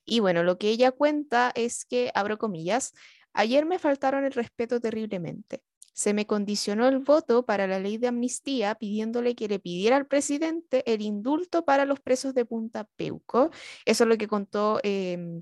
[0.05, 2.95] Y bueno, lo que ella cuenta es que, abro comillas,
[3.33, 5.63] ayer me faltaron el respeto terriblemente.
[5.97, 10.07] Se me condicionó el voto para la ley de amnistía pidiéndole que le pidiera al
[10.07, 13.51] presidente el indulto para los presos de Punta Peuco.
[13.87, 15.41] Eso es lo que contó em,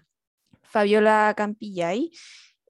[0.62, 2.12] Fabiola Campillay.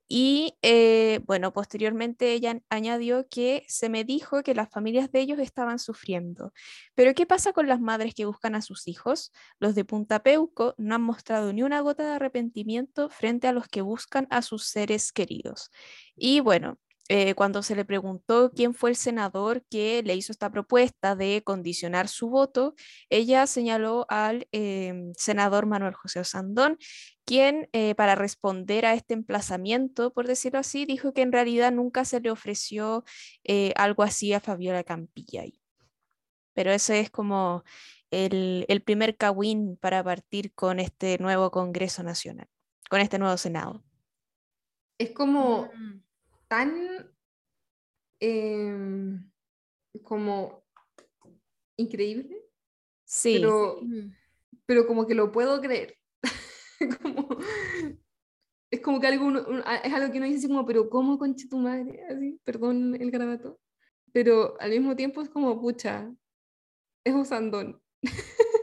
[0.09, 5.39] Y eh, bueno, posteriormente ella añadió que se me dijo que las familias de ellos
[5.39, 6.55] estaban sufriendo.
[6.95, 9.31] Pero ¿qué pasa con las madres que buscan a sus hijos?
[9.59, 13.69] Los de Punta Peuco no han mostrado ni una gota de arrepentimiento frente a los
[13.69, 15.71] que buscan a sus seres queridos.
[16.17, 16.79] Y bueno,
[17.09, 21.43] eh, cuando se le preguntó quién fue el senador que le hizo esta propuesta de
[21.45, 22.75] condicionar su voto,
[23.11, 26.79] ella señaló al em, senador Manuel José Osandón,
[27.27, 32.07] quien eh, para responder a este emplazamiento, por decirlo así, dijo que en realidad nunca
[32.07, 33.05] se le ofreció
[33.45, 35.61] eh, algo así a Fabiola Campillay.
[36.55, 37.65] Pero ese es como
[38.11, 42.47] el, el primer cagüín para partir con este nuevo Congreso Nacional,
[42.89, 43.85] con este nuevo Senado.
[44.97, 46.04] Es como Mm.
[46.49, 47.11] Tan
[48.21, 49.31] em,
[50.03, 50.65] como
[51.77, 52.41] increíble,
[53.05, 53.81] Sí, pero,
[54.67, 55.99] pero como que lo puedo creer.
[57.03, 57.39] Como-
[58.71, 59.31] es como que algo
[59.85, 62.03] es algo que uno dice así como, pero ¿cómo conche tu madre?
[62.11, 63.61] Así, perdón el garabato.
[64.13, 66.13] Pero al mismo tiempo es como, pucha,
[67.05, 67.81] es Osandón.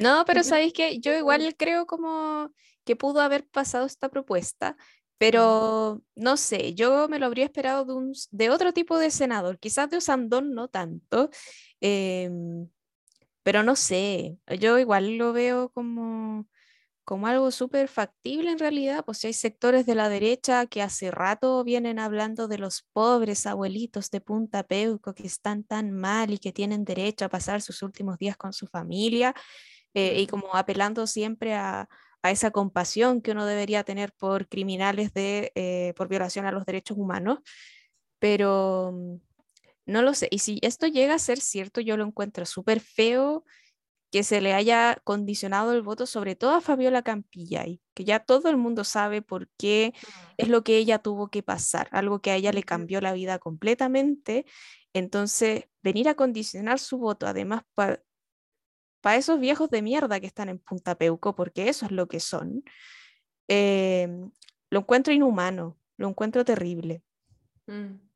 [0.00, 2.52] No, pero sabéis que yo igual creo como
[2.84, 4.76] que pudo haber pasado esta propuesta,
[5.18, 9.58] pero no sé, yo me lo habría esperado de, un, de otro tipo de senador,
[9.58, 11.30] quizás de Osandón no tanto,
[11.80, 12.68] em,
[13.42, 16.46] pero no sé, yo igual lo veo como,
[17.04, 21.10] como algo súper factible en realidad, pues si hay sectores de la derecha que hace
[21.10, 26.38] rato vienen hablando de los pobres abuelitos de Punta Peuco que están tan mal y
[26.38, 29.34] que tienen derecho a pasar sus últimos días con su familia
[29.94, 31.88] eh, y como apelando siempre a,
[32.22, 36.64] a esa compasión que uno debería tener por criminales de, eh, por violación a los
[36.64, 37.38] derechos humanos.
[38.18, 39.16] Pero mm,
[39.86, 40.28] no lo sé.
[40.30, 43.44] Y si esto llega a ser cierto, yo lo encuentro súper feo
[44.10, 48.48] que se le haya condicionado el voto, sobre todo a Fabiola Campillay, que ya todo
[48.48, 49.92] el mundo sabe por qué
[50.38, 53.38] es lo que ella tuvo que pasar, algo que a ella le cambió la vida
[53.38, 54.46] completamente.
[54.94, 57.62] Entonces, venir a condicionar su voto, además,
[59.00, 62.20] para esos viejos de mierda que están en Punta Peuco, porque eso es lo que
[62.20, 62.62] son,
[63.48, 64.08] eh,
[64.70, 67.02] lo encuentro inhumano, lo encuentro terrible.
[67.66, 68.08] Mm,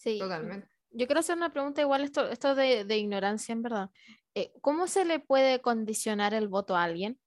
[0.00, 0.66] Sí, totalmente.
[0.92, 3.90] Yo quiero hacer una pregunta igual, esto, esto de, de ignorancia en verdad.
[4.34, 7.20] Eh, ¿cómo se le puede condicionar el voto a alguien?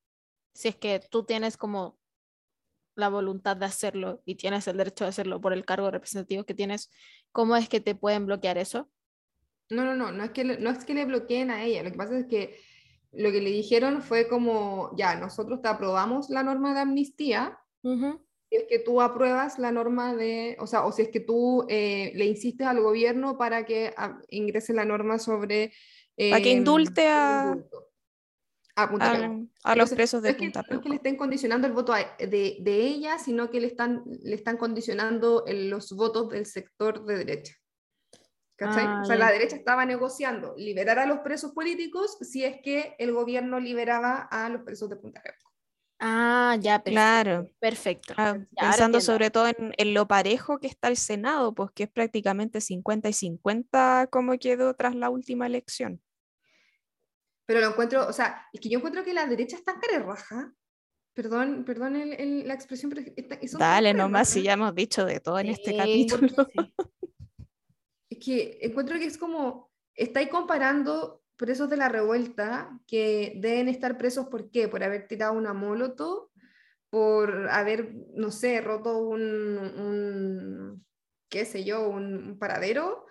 [0.56, 2.00] Si es que tú tienes como
[2.96, 6.56] la voluntad de hacerlo y tienes el derecho de hacerlo por el cargo representativo que
[6.56, 6.90] tienes,
[7.32, 8.90] ¿cómo es que te pueden bloquear eso?
[9.74, 11.92] No, no, no, no es que le, no es que le bloqueen a ella, lo
[11.92, 12.58] que pasa es que
[13.12, 17.60] lo que le dijeron fue como, ya, nosotros te aprobamos la norma de amnistía,
[18.50, 21.66] si es que tú apruebas la norma de, o sea, o si es que tú
[21.70, 23.94] eh, le insistes al gobierno para que
[24.30, 25.74] ingrese la norma sobre...
[26.16, 27.56] Para que em, indulte a,
[28.76, 29.48] a Punta a- Peuco.
[29.64, 31.68] a los Entonces, presos no de es que, Punta no es que le estén condicionando
[31.68, 36.30] el voto de, de ella, sino que le están, le están condicionando el- los votos
[36.30, 37.54] del sector de derecha.
[38.66, 38.86] ¿Cachai?
[38.86, 39.26] Ah, o sea, ya.
[39.26, 44.22] la derecha estaba negociando liberar a los presos políticos si es que el gobierno liberaba
[44.32, 45.52] a los presos de Punta Peuco.
[46.00, 46.92] Ah, ya, perfecto.
[46.92, 47.48] Claro.
[47.60, 48.14] Perfecto.
[48.18, 51.84] Ah, Ya, pensando sobre todo en, en lo parejo que está el Senado, pues que
[51.84, 56.02] es prácticamente 50 y 50 como quedó tras la última elección.
[57.46, 60.54] Pero lo encuentro, o sea, es que yo encuentro que la derecha está en raja.
[61.14, 65.20] Perdón, perdón el- el- la expresión, pero está- Dale nomás, si ya hemos dicho de
[65.20, 66.28] todo en este capítulo.
[66.28, 66.74] sí.
[68.24, 74.28] Que encuentro que es como, estáis comparando presos de la revuelta que deben estar presos
[74.28, 76.30] por qué, por haber tirado una molotov,
[76.90, 80.86] por haber, no sé, roto un,
[81.28, 83.06] qué sé yo, un, un paradero,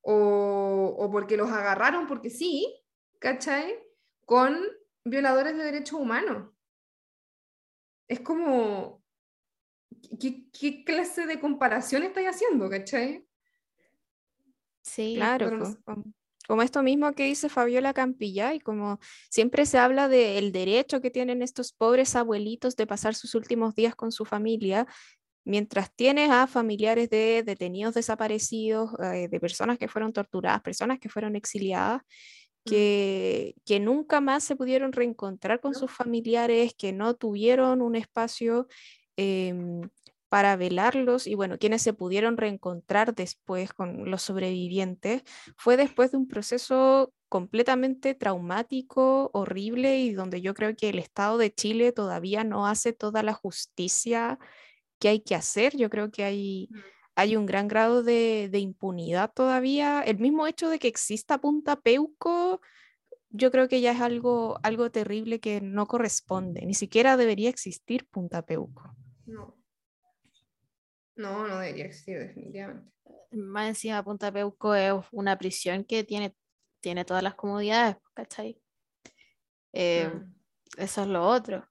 [0.00, 2.82] o, o porque los agarraron porque sí,
[3.18, 3.78] ¿cachai?
[4.24, 4.58] Con
[5.04, 6.54] violadores de derechos humanos.
[8.08, 9.02] Es como,
[10.20, 13.26] ¿qué, qué clase de comparación estáis haciendo, ¿cachai?
[14.84, 16.04] Sí, Claro, pero no como,
[16.46, 18.98] como esto mismo que dice Fabiola Campilla, y como
[19.30, 23.94] siempre se habla del derecho que tienen estos pobres abuelitos de pasar sus últimos días
[23.94, 24.86] con su familia,
[25.44, 31.08] mientras tienes a familiares de detenidos desaparecidos, eh, de personas que fueron torturadas, personas que
[31.08, 32.02] fueron exiliadas,
[32.64, 38.68] que, que nunca más se pudieron reencontrar con sus familiares, que no tuvieron un espacio
[39.16, 39.82] em,
[40.34, 45.22] para velarlos y bueno, quienes se pudieron reencontrar después con los sobrevivientes,
[45.56, 51.38] fue después de un proceso completamente traumático, horrible y donde yo creo que el Estado
[51.38, 54.40] de Chile todavía no hace toda la justicia
[54.98, 55.76] que hay que hacer.
[55.76, 56.78] Yo creo que hay, Mm.
[57.14, 60.02] hay un gran grado de, de impunidad todavía.
[60.02, 62.60] El mismo hecho de que exista Punta Peuco,
[63.30, 66.66] yo creo que ya es algo, algo terrible que no corresponde.
[66.66, 68.96] Ni siquiera debería existir Punta Peuco.
[69.26, 69.63] No.
[71.16, 72.90] No, no debería existir, definitivamente.
[73.30, 76.36] Más encima, Punta Peuco es una prisión que tiene,
[76.80, 78.60] tiene todas las comodidades, ¿cachai?
[79.72, 80.34] Eh, Mm.
[80.76, 81.68] Eso es lo otro.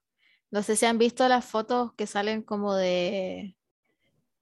[0.50, 3.56] No sé si han visto las fotos que salen como de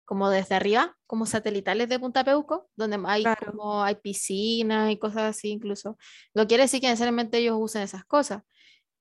[0.05, 3.51] como desde arriba, como satelitales de Punta Peuco, donde hay Claro.
[3.51, 5.97] como hay piscinas y cosas así incluso.
[6.33, 8.43] No quiere decir que necesariamente ellos usen esas cosas,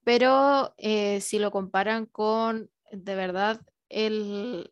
[0.02, 4.68] pero eh, si lo comparan con de verdad el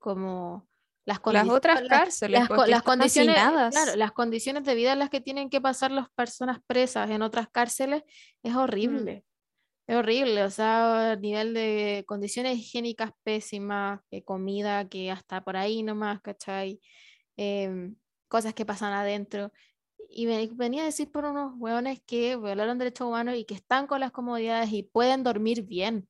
[0.00, 0.68] como
[1.06, 5.20] las Las otras cárceles, las, las condiciones, claro, las condiciones de vida en las que
[5.20, 8.02] tienen que pasar las personas presas en otras cárceles
[8.42, 9.24] es horrible.
[9.86, 15.56] Es horrible, o sea, a nivel de condiciones higiénicas pésimas, de comida que hasta por
[15.56, 16.80] ahí nomás, ¿cachai?
[17.36, 17.96] Em,
[18.28, 19.50] cosas que pasan adentro.
[20.08, 23.98] Y venía a decir por unos hueones que violaron derechos humanos y que están con
[24.00, 26.08] las comodidades y pueden dormir bien.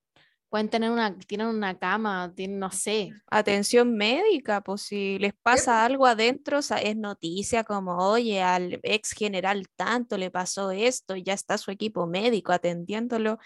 [0.51, 3.13] Pueden tener una, tienen una cama, tienen, no sé.
[3.31, 8.79] atención médica, pues si les pasa algo adentro, o sea, es noticia como, oye, al
[8.83, 13.39] ex general tanto le pasó esto y ya está su equipo médico atendiéndolo.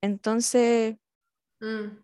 [0.00, 0.96] Entonces,
[1.60, 2.02] Mm.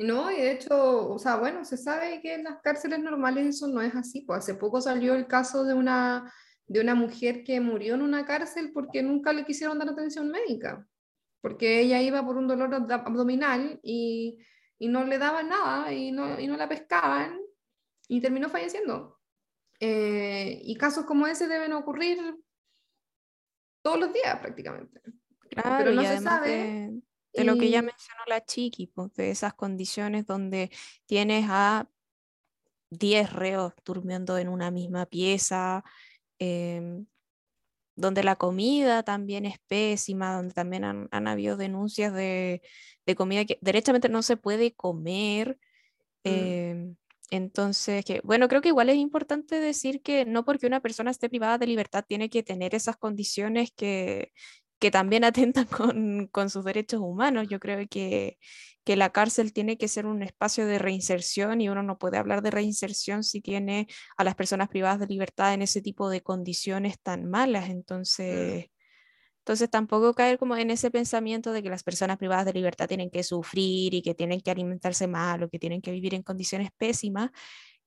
[0.00, 3.66] No, y de hecho, o sea, bueno, se sabe que en las cárceles normales eso
[3.66, 4.20] no es así.
[4.20, 6.32] Pues hace poco salió el caso de una,
[6.66, 10.86] de una mujer que murió en una cárcel porque nunca le quisieron dar atención médica,
[11.40, 14.38] porque ella iba por un dolor abdominal y,
[14.78, 17.38] y no le daban nada y no, y no la pescaban
[18.08, 19.20] y terminó falleciendo.
[19.80, 22.18] Eh, y casos como ese deben ocurrir
[23.82, 25.00] todos los días prácticamente.
[25.50, 26.50] claro, Pero no y se sabe.
[26.50, 27.02] de,
[27.34, 30.70] de lo que ya y- mencionó la Chiqui, pues de esas condiciones donde
[31.06, 31.88] tienes a
[32.90, 35.84] 10 reos durmiendo en una misma pieza,
[36.38, 37.06] em,
[37.98, 42.62] donde la comida también es pésima, donde también han, han habido denuncias de,
[43.04, 45.58] de comida que derechamente no se puede comer.
[46.24, 46.28] Mm.
[46.30, 46.96] em,
[47.30, 51.28] entonces, que, bueno, creo que igual es importante decir que no porque una persona esté
[51.28, 54.32] privada de libertad tiene que tener esas condiciones que,
[54.78, 57.48] que también atentan con, con sus derechos humanos.
[57.48, 58.38] Yo creo que,
[58.84, 62.42] que la cárcel tiene que ser un espacio de reinserción y uno no puede hablar
[62.42, 66.98] de reinserción si tiene a las personas privadas de libertad en ese tipo de condiciones
[67.00, 67.68] tan malas.
[67.70, 68.66] Entonces,
[69.40, 73.10] entonces tampoco caer como en ese pensamiento de que las personas privadas de libertad tienen
[73.10, 76.70] que sufrir y que tienen que alimentarse mal o que tienen que vivir en condiciones
[76.76, 77.30] pésimas.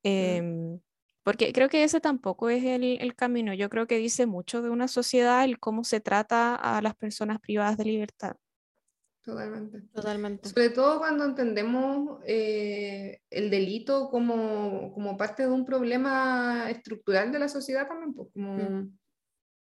[0.03, 0.79] em,
[1.23, 3.53] porque creo que ese tampoco es el, el camino.
[3.53, 7.39] Yo creo que dice mucho de una sociedad el cómo se trata a las personas
[7.39, 8.35] privadas de libertad.
[9.23, 9.81] Totalmente.
[9.93, 10.49] Totalmente.
[10.49, 17.39] Sobre todo cuando entendemos eh, el delito como, como parte de un problema estructural de
[17.39, 18.89] la sociedad también, pues como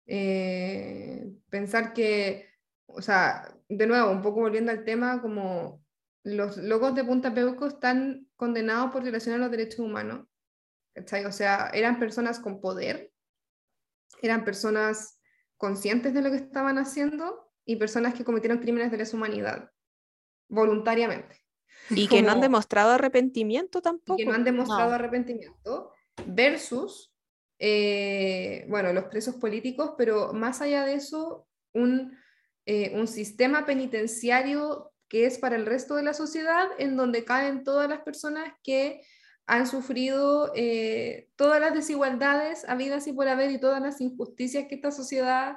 [0.07, 2.49] eh, pensar que,
[2.85, 5.81] o sea, de nuevo, un poco volviendo al tema, como
[6.23, 10.27] los locos de Punta Peuco están condenados por violación a los derechos humanos,
[10.95, 11.25] ¿cachai?
[11.25, 13.11] O sea, eran personas con poder,
[14.21, 15.19] eran personas
[15.57, 19.69] conscientes de lo que estaban haciendo y personas que cometieron crímenes de lesa humanidad
[20.47, 21.41] voluntariamente.
[21.89, 24.17] Y que no han Como- demostrado arrepentimiento y tampoco.
[24.17, 24.95] que no han demostrado No.
[24.95, 25.91] arrepentimiento,
[26.27, 27.13] versus,
[27.59, 32.17] eh, bueno, los presos políticos, pero más allá de eso, un,
[32.65, 37.63] eh, un sistema penitenciario que es para el resto de la sociedad, en donde caen
[37.63, 39.01] todas las personas que
[39.47, 44.75] han sufrido eh, todas las desigualdades habidas y por haber y todas las injusticias que
[44.75, 45.55] esta sociedad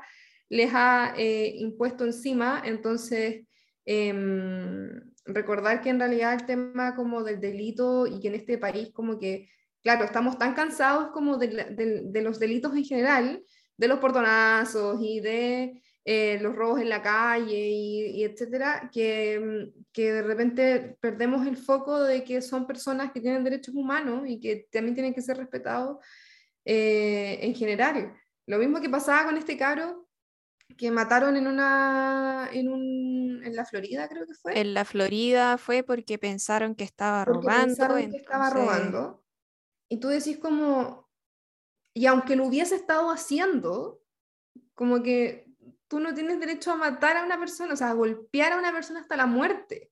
[0.48, 2.62] les ha eh, impuesto encima.
[2.64, 3.46] Entonces,
[3.86, 4.90] em,
[5.24, 9.18] recordar que en realidad el tema como del delito y que en este país como
[9.18, 9.48] que,
[9.82, 13.42] claro, estamos tan cansados como de, de los delitos en general,
[13.76, 19.84] de los portonazos y de eh, los robos en la calle y, etcétera, que, mm,
[19.92, 24.40] que, de repente perdemos el foco de que son personas que tienen derechos humanos y
[24.40, 25.98] que también tienen que ser respetados
[26.64, 28.14] eh, en general.
[28.46, 30.08] Lo mismo que pasaba con este caro
[30.78, 35.58] que mataron en una en, un, en la Florida creo que fue en la Florida
[35.58, 39.24] fue porque pensaron que estaba robando que estaba robando
[39.88, 41.08] y tú decís como
[41.94, 44.02] y aunque lo hubiese estado haciendo
[44.74, 45.47] como que
[45.88, 48.72] tú no tienes derecho a matar a una persona, o sea, a golpear a una
[48.72, 49.90] persona hasta la muerte.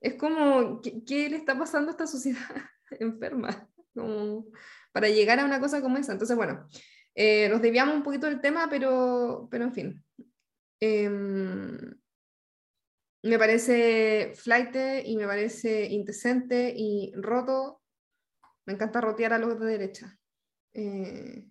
[0.00, 2.40] Es como, ¿qué, le está pasando a esta sociedad
[3.00, 3.68] enferma?
[3.94, 4.46] Como,
[4.92, 6.12] para llegar a una cosa como esa.
[6.12, 6.68] Entonces, bueno,
[7.14, 10.04] eh, nos desviamos un poquito del tema, pero, pero en fin.
[10.80, 11.98] Em,
[13.22, 17.82] me parece flight y me parece indecente y roto.
[18.66, 20.16] Me encanta rotear a los de derecha.
[20.72, 21.44] Eh,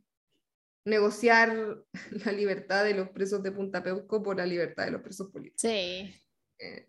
[0.88, 1.78] negociar
[2.26, 5.62] la libertad de los presos de Punta Peuco por la libertad de los presos políticos.
[5.62, 6.14] Sí.
[6.60, 6.88] Eh,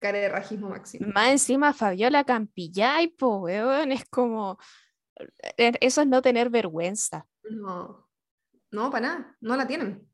[0.00, 1.06] cara de rajismo máximo.
[1.14, 4.58] Más encima Fabiola Campillay, po, weón, es como...
[5.56, 7.28] Eh, eso es no tener vergüenza.
[7.44, 8.08] No,
[8.70, 10.08] no, para nada, no la tienen.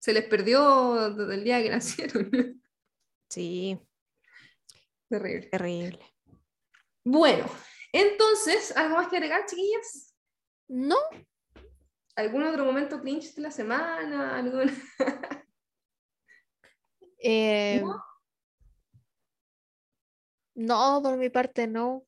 [0.00, 2.62] Se les perdió desde el día que nacieron.
[3.30, 3.78] Sí.
[5.08, 5.48] Terrible.
[5.48, 6.14] Terrible.
[7.04, 7.46] Bueno,
[7.92, 10.14] entonces, ¿algo más que agregar, chiquillas?
[10.68, 10.96] No,
[12.18, 14.36] ¿Algún otro momento cringe de la semana?
[14.36, 14.68] ¿Algún...
[17.22, 17.80] eh,
[20.56, 21.00] ¿No?
[21.00, 22.04] por mi parte no.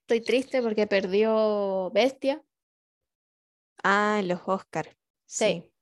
[0.00, 2.44] Estoy triste porque perdió Bestia.
[3.82, 4.94] Ah, los Oscar.
[5.24, 5.72] Sí.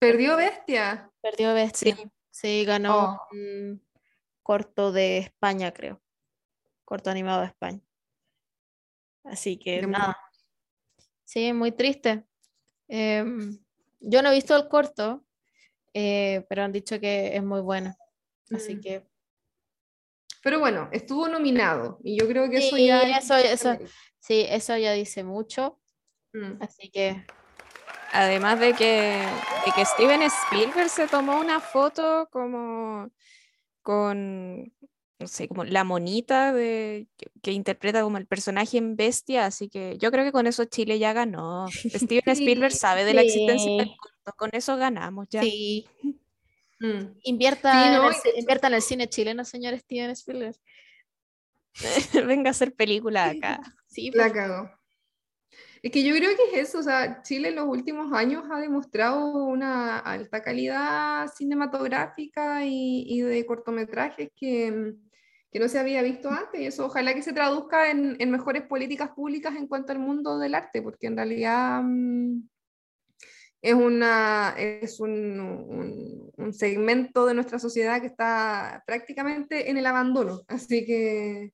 [0.00, 1.12] ¿Perdió Bestia?
[1.20, 1.96] Perdió Bestia.
[2.28, 3.28] Sí, ganó Oh.
[3.36, 3.86] un
[4.42, 6.02] corto de España, creo.
[6.84, 7.80] Corto animado de España.
[9.22, 10.18] Así que Qué nada.
[11.22, 12.26] Sí, muy triste.
[12.94, 13.58] Em,
[14.00, 15.24] yo no he visto el corto,
[15.94, 17.96] eh, pero han dicho que es muy bueno.
[18.50, 18.80] Así Mm.
[18.80, 19.06] que
[20.42, 23.02] Pero bueno, estuvo nominado y yo creo que eso Sí, ya...
[23.02, 23.78] es- eso- eso-
[24.18, 25.80] sí, eso ya dice mucho.
[26.34, 26.60] Mm.
[26.62, 27.24] Así que
[28.14, 29.24] Además de que,
[29.64, 33.08] de que Steven Spielberg se tomó una foto como
[33.80, 34.70] con,
[35.22, 39.68] no sé, como la monita de, que, que interpreta como el personaje en Bestia, así
[39.68, 41.66] que yo creo que con eso Chile ya ganó.
[41.70, 45.42] Steven Spielberg sabe de la existencia del corto, con eso ganamos ya.
[45.42, 45.86] sí,
[46.84, 47.14] Mm.
[47.22, 50.56] invierta, Sí, en el, invierta en el cine chileno, señor Steven Spielberg.
[52.26, 53.60] Venga a hacer película acá.
[53.86, 54.68] Sí, La cagó.
[55.82, 58.60] Es que yo creo que es eso, o sea, Chile en los últimos años ha
[58.60, 65.08] demostrado una alta calidad cinematográfica y, y de cortometrajes que, mm,
[65.50, 68.62] que no se había visto antes, y eso ojalá que se traduzca en, en mejores
[68.62, 72.42] políticas públicas en cuanto al mundo del arte, porque en realidad mm,
[73.62, 79.86] es, una, es un, un- un segmento de nuestra sociedad que está prácticamente en el
[79.86, 81.52] abandono, así que,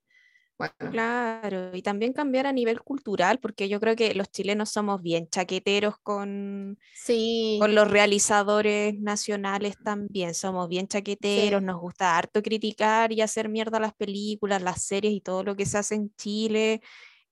[0.58, 0.74] bueno.
[0.90, 5.28] Claro, y también cambiar a nivel cultural, porque yo creo que los chilenos somos bien
[5.28, 11.64] chaqueteros con, sí, con los realizadores nacionales también, somos bien chaqueteros, Sí.
[11.64, 15.66] nos gusta harto criticar y hacer mierda las películas, las series y todo lo que
[15.66, 16.80] se hace en Chile.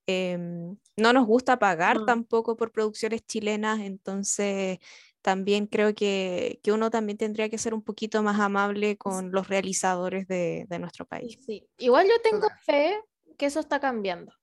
[0.07, 2.05] em, no nos gusta pagar No.
[2.05, 4.79] tampoco por producciones chilenas, entonces
[5.21, 9.47] también creo que, que uno también tendría que ser un poquito más amable con los
[9.49, 11.37] realizadores de, de nuestro país.
[11.45, 11.67] sí.
[11.77, 12.99] Igual yo tengo fe
[13.37, 14.33] que eso está cambiando,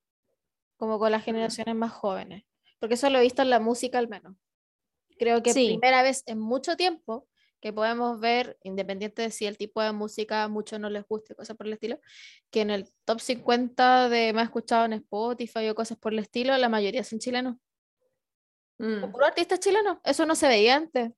[0.76, 2.44] como con las generaciones más jóvenes,
[2.78, 4.36] porque eso lo he visto en la música al menos.
[5.18, 5.68] Creo que Sí.
[5.68, 7.28] primera vez en mucho tiempo
[7.60, 11.34] que podemos ver, independiente de si el tipo de música a muchos no les guste,
[11.34, 11.98] cosas por el estilo,
[12.50, 16.56] que en el top 50 de más escuchado en Spotify o cosas por el estilo,
[16.58, 17.56] la mayoría son chilenos.
[18.78, 19.10] mm.
[19.10, 21.12] Puro artistas chilenos, eso no se veía antes.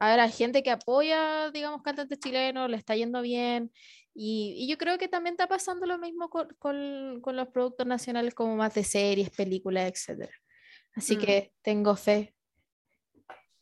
[0.00, 3.70] Ahora hay gente que apoya, digamos, cantantes chilenos, le está yendo bien.
[4.18, 7.86] Y, y yo creo que también está pasando lo mismo con, con- con los productos
[7.86, 10.30] nacionales, como más de series, películas, etc.
[10.94, 11.20] Así Mm.
[11.20, 12.34] que tengo fe.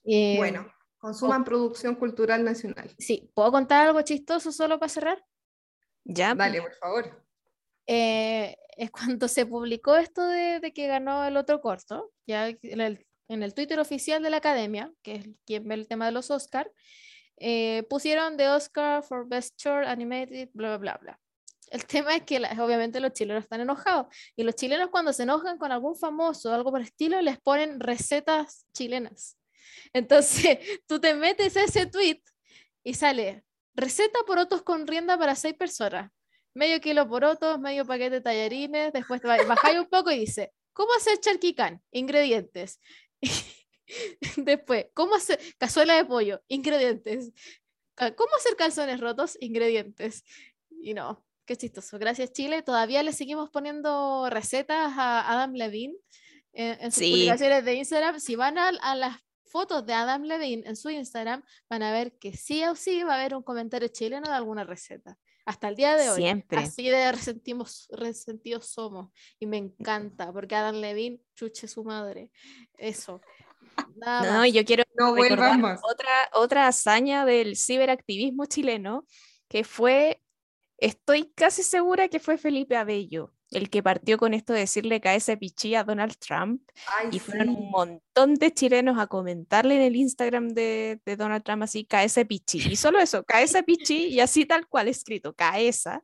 [0.04, 2.90] Eh, Bueno, consuman producción cultural nacional.
[2.98, 5.24] Sí, ¿puedo contar algo chistoso solo para cerrar?
[6.04, 7.24] Ya, Dale, por favor.
[7.86, 12.80] eh, es cuando se publicó esto de, de que ganó el otro corto, ya en
[12.80, 16.12] el, en el Twitter oficial de la academia, que es quien ve el tema de
[16.12, 16.70] los Oscar,
[17.38, 21.20] eh, pusieron The Oscar for Best Short Animated, bla, bla, bla.
[21.70, 24.06] El tema es que la- obviamente los chilenos están enojados
[24.36, 27.40] y los chilenos cuando se enojan con algún famoso o algo por el estilo les
[27.40, 29.36] ponen recetas chilenas.
[29.92, 32.20] Entonces tú te metes a ese tweet
[32.84, 33.44] y sale
[33.74, 36.10] receta porotos con rienda para seis personas.
[36.54, 40.52] Medio kilo porotos, medio paquete de tallarines, después te ba- bajáis un poco y dice,
[40.72, 41.82] ¿cómo hacer charquicán?
[41.90, 42.78] Ingredientes.
[44.36, 46.42] Después, ¿cómo hacer cazuela de pollo?
[46.48, 47.32] Ingredientes.
[47.96, 49.36] ¿Cómo hacer calzones rotos?
[49.40, 50.24] Ingredientes.
[50.82, 51.98] Y no, qué chistoso.
[51.98, 52.62] Gracias Chile.
[52.62, 55.94] Todavía le seguimos poniendo recetas a Adam Levine
[56.52, 57.10] en, en sus Sí.
[57.12, 58.18] publicaciones de Instagram.
[58.20, 62.18] Si van a, a las fotos de Adam Levine en su Instagram, van a ver
[62.18, 65.16] que sí o sí va a haber un comentario chileno de alguna receta.
[65.46, 66.16] Hasta el día de hoy.
[66.16, 66.58] Siempre.
[66.58, 69.12] Así de resentimos, resentidos somos.
[69.38, 72.30] Y me encanta, porque Adam Levine, chuche su madre.
[72.78, 73.20] Eso.
[73.96, 75.80] Nada No, yo quiero No recordar más.
[75.82, 79.06] otra, otra hazaña del ciberactivismo chileno,
[79.48, 80.20] que fue,
[80.78, 85.16] estoy casi segura que fue Felipe Abello, el que partió con esto de decirle cae
[85.16, 86.62] ese pichí a Donald Trump,
[86.98, 87.54] Ay, y fueron sí.
[87.56, 92.06] un montón de chilenos a comentarle en el Instagram de, de Donald Trump así, cae
[92.06, 96.02] ese pichí, y solo eso, cae ese pichí, y así tal cual escrito, cae esa,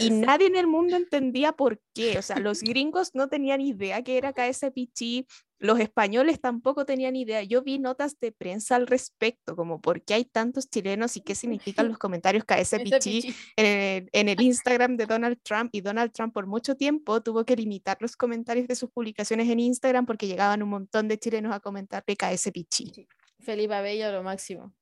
[0.00, 2.18] y nadie en el mundo entendía por qué.
[2.18, 5.26] O sea, los gringos no tenían idea que era KSPG,
[5.64, 7.42] los españoles tampoco tenían idea.
[7.42, 11.34] Yo vi notas de prensa al respecto, como por qué hay tantos chilenos y qué
[11.34, 13.34] significan los comentarios Ese KSPG pichi.
[13.56, 15.70] en el, en el Instagram de Donald Trump.
[15.72, 19.58] Y Donald Trump por mucho tiempo tuvo que limitar los comentarios de sus publicaciones en
[19.60, 23.06] Instagram porque llegaban un montón de chilenos a comentarle KSPG.
[23.40, 24.64] Felipe Abello, lo máximo.
[24.64, 24.74] Un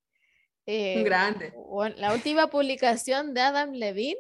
[0.67, 1.53] Eh, grande.
[1.97, 4.19] la última publicación de Adam Levine,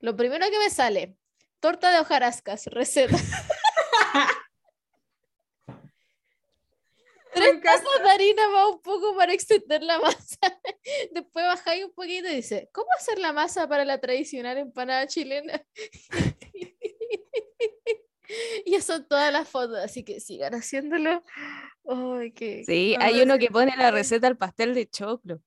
[0.00, 1.16] lo primero que me sale,
[1.60, 3.16] torta de hojarascas, receta.
[7.34, 10.60] Tres tazas de harina va un poco para extender la masa.
[11.12, 15.64] Después bajáis un poquito y dice, ¿cómo hacer la masa para la tradicional empanada chilena?
[18.64, 21.24] y esas son todas las fotos, así que sigan haciéndolo.
[22.64, 25.40] Sí, hay uno que pone la receta al pastel de choclo.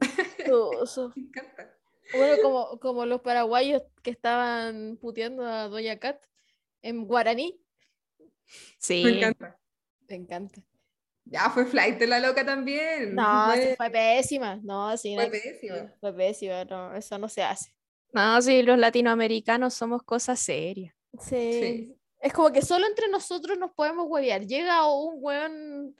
[0.00, 1.12] chistoso.
[1.16, 1.72] Me encanta.
[2.12, 6.22] Bueno, como, como los paraguayos que estaban puteando a Doña Cat
[6.82, 7.60] en guaraní.
[8.78, 9.02] Sí.
[9.04, 9.58] Me encanta.
[10.08, 10.60] Me encanta.
[11.24, 13.14] Ya fue flight de la loca también.
[13.14, 14.60] No, sí, fue, fue pésima.
[14.62, 15.94] No, sí, fue pésima.
[16.00, 17.74] Fue pésima, no, eso no se hace.
[18.12, 20.94] No, sí, los latinoamericanos somos cosas serias.
[21.20, 21.52] Sí.
[21.52, 21.96] Sí.
[22.20, 24.46] Es como que solo entre nosotros nos podemos huevear.
[24.46, 25.96] Llega un hueón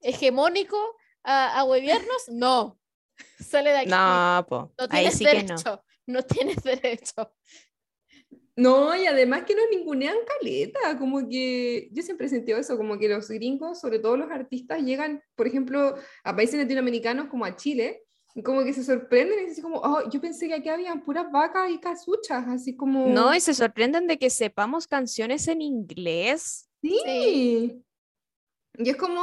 [0.00, 0.78] hegemónico
[1.22, 2.78] a, a huevearnos, no.
[3.40, 3.90] Sale de aquí.
[3.90, 5.40] No, po, no ahí tienes sí que no.
[5.40, 5.84] derecho.
[6.06, 7.34] No tienes derecho.
[8.58, 12.98] No, y además que nos ningunean caleta, como que yo siempre he sentido eso, como
[12.98, 15.94] que los gringos, sobre todo los artistas, llegan, por ejemplo,
[16.24, 18.02] a países latinoamericanos como a Chile,
[18.42, 21.70] como que se sorprenden y dicen como, oh, yo pensé que aquí habían puras vacas
[21.70, 23.06] y casuchas, así como...
[23.06, 26.68] No, y se sorprenden de que sepamos canciones en inglés.
[26.82, 27.00] Sí.
[27.04, 27.84] Sí.
[28.76, 29.22] Y es como,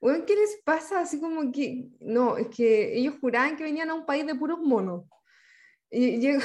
[0.00, 1.00] weón, ¿qué les pasa?
[1.00, 4.60] Así como que, no, es que ellos juraban que venían a un país de puros
[4.60, 5.02] monos.
[5.90, 6.44] Y llega...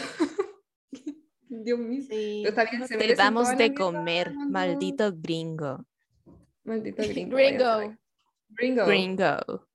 [1.63, 2.01] Dios mío.
[2.01, 2.41] Sí.
[2.43, 5.85] Pero está bien, se Te damos de comer, maldito gringo.
[6.63, 7.35] Maldito gringo.
[7.35, 7.97] Gringo.
[8.49, 8.85] Gringo.
[8.85, 9.67] Gringo.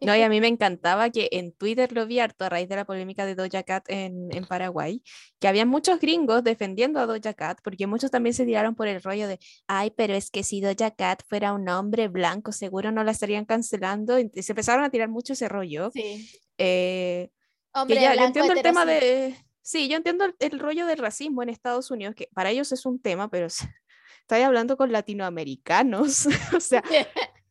[0.00, 2.76] No, y a mí me encantaba que en Twitter lo vi harto a raíz de
[2.76, 5.02] la polémica de Doja Cat en, en Paraguay,
[5.40, 9.02] que había muchos gringos defendiendo a Doja Cat, porque muchos también se tiraron por el
[9.02, 13.02] rollo de, ay, pero es que si Doja Cat fuera un hombre blanco, seguro no
[13.02, 15.90] la estarían cancelando, y se empezaron a tirar mucho ese rollo.
[15.92, 16.28] Sí.
[16.58, 17.30] Eh,
[17.74, 19.34] que Hombre ya, yo entiendo el tema de,
[19.64, 22.86] sí, yo entiendo el, el rollo del racismo en Estados Unidos, que para ellos es
[22.86, 23.48] un tema, pero
[24.20, 26.26] estoy hablando con latinoamericanos,
[26.56, 26.84] o sea,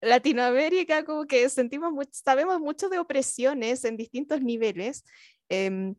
[0.00, 5.04] Latinoamérica como que sentimos mucho, sabemos mucho de opresiones en distintos niveles
[5.48, 5.96] em,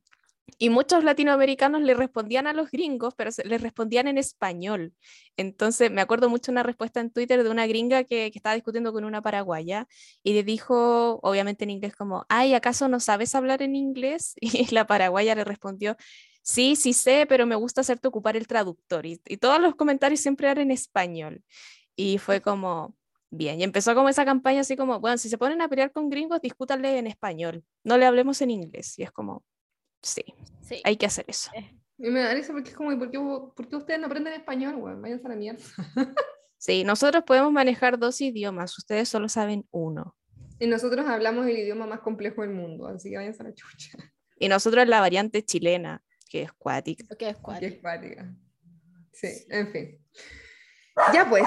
[0.57, 4.93] y muchos latinoamericanos le respondían a los gringos, pero les respondían en español.
[5.38, 8.93] Entonces me acuerdo mucho una respuesta en Twitter de una gringa que, que estaba discutiendo
[8.93, 9.88] con una paraguaya
[10.23, 14.35] y le dijo, obviamente en inglés, como, ay, ¿acaso no sabes hablar en inglés?
[14.41, 15.95] Y la paraguaya le respondió,
[16.41, 19.05] sí, sí sé, pero me gusta hacerte ocupar el traductor.
[19.05, 21.43] Y, y todos los comentarios siempre eran en español.
[21.95, 22.95] Y fue como,
[23.30, 26.09] bien, y empezó como esa campaña así como, bueno, si se ponen a pelear con
[26.09, 28.97] gringos, discútanle en español, no le hablemos en inglés.
[28.97, 29.43] Y es como,
[30.01, 30.23] sí,
[30.61, 30.81] Sí.
[30.84, 31.51] hay que hacer eso.
[31.97, 34.34] Y me da risa porque es como, ¿y ¿por qué, por qué ustedes no aprenden
[34.34, 35.01] español, weón?
[35.01, 35.63] Váyanse a la mierda.
[36.61, 40.17] Sí, nosotros podemos manejar dos idiomas, ustedes solo saben uno.
[40.59, 43.97] Y nosotros hablamos el idioma más complejo del mundo, así que váyanse a la chucha.
[44.38, 47.05] Y nosotros la variante chilena, que es cuática.
[47.07, 47.81] Porque es Qué cuático.
[47.81, 48.35] cuática.
[49.13, 50.05] Sí, en fin.
[51.13, 51.45] Ya pues,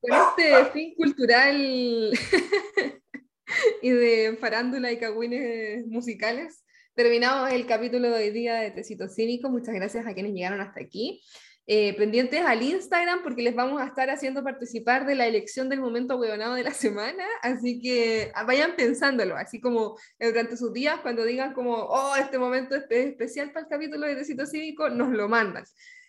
[0.00, 2.12] con este fin cultural
[3.82, 6.64] y de farándula y cagüines musicales.
[6.96, 9.50] Terminamos el capítulo de hoy día de Tecito Cínico.
[9.50, 11.20] Muchas gracias a quienes llegaron hasta aquí.
[11.66, 15.82] Eh, pendientes al Instagram porque les vamos a estar haciendo participar de la elección del
[15.82, 20.72] momento huevonado de la semana, así que ah, vayan pensándolo, así como eh, durante sus
[20.72, 24.88] días cuando digan como, oh, este momento es especial para el capítulo de Tecito Cívico,
[24.88, 25.64] nos lo mandan.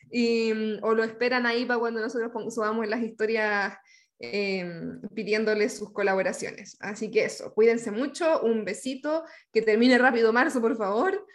[0.09, 3.73] Y, mm, o lo esperan ahí para cuando nosotros subamos las historias
[4.19, 6.77] em, pidiéndoles sus colaboraciones.
[6.79, 11.25] Así que eso, cuídense mucho, un besito, que termine rápido marzo, por favor,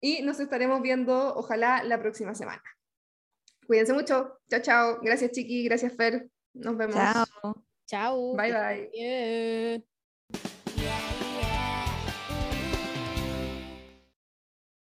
[0.00, 2.62] y nos estaremos viendo, ojalá, la próxima semana.
[3.66, 4.38] Cuídense mucho.
[4.48, 4.98] Chao, chao.
[5.02, 5.64] Gracias, Chiqui.
[5.64, 6.28] Gracias, Fer.
[6.54, 6.94] Nos vemos.
[6.94, 7.64] Chao.
[7.86, 8.34] Chao.
[8.34, 9.84] Bye, bye.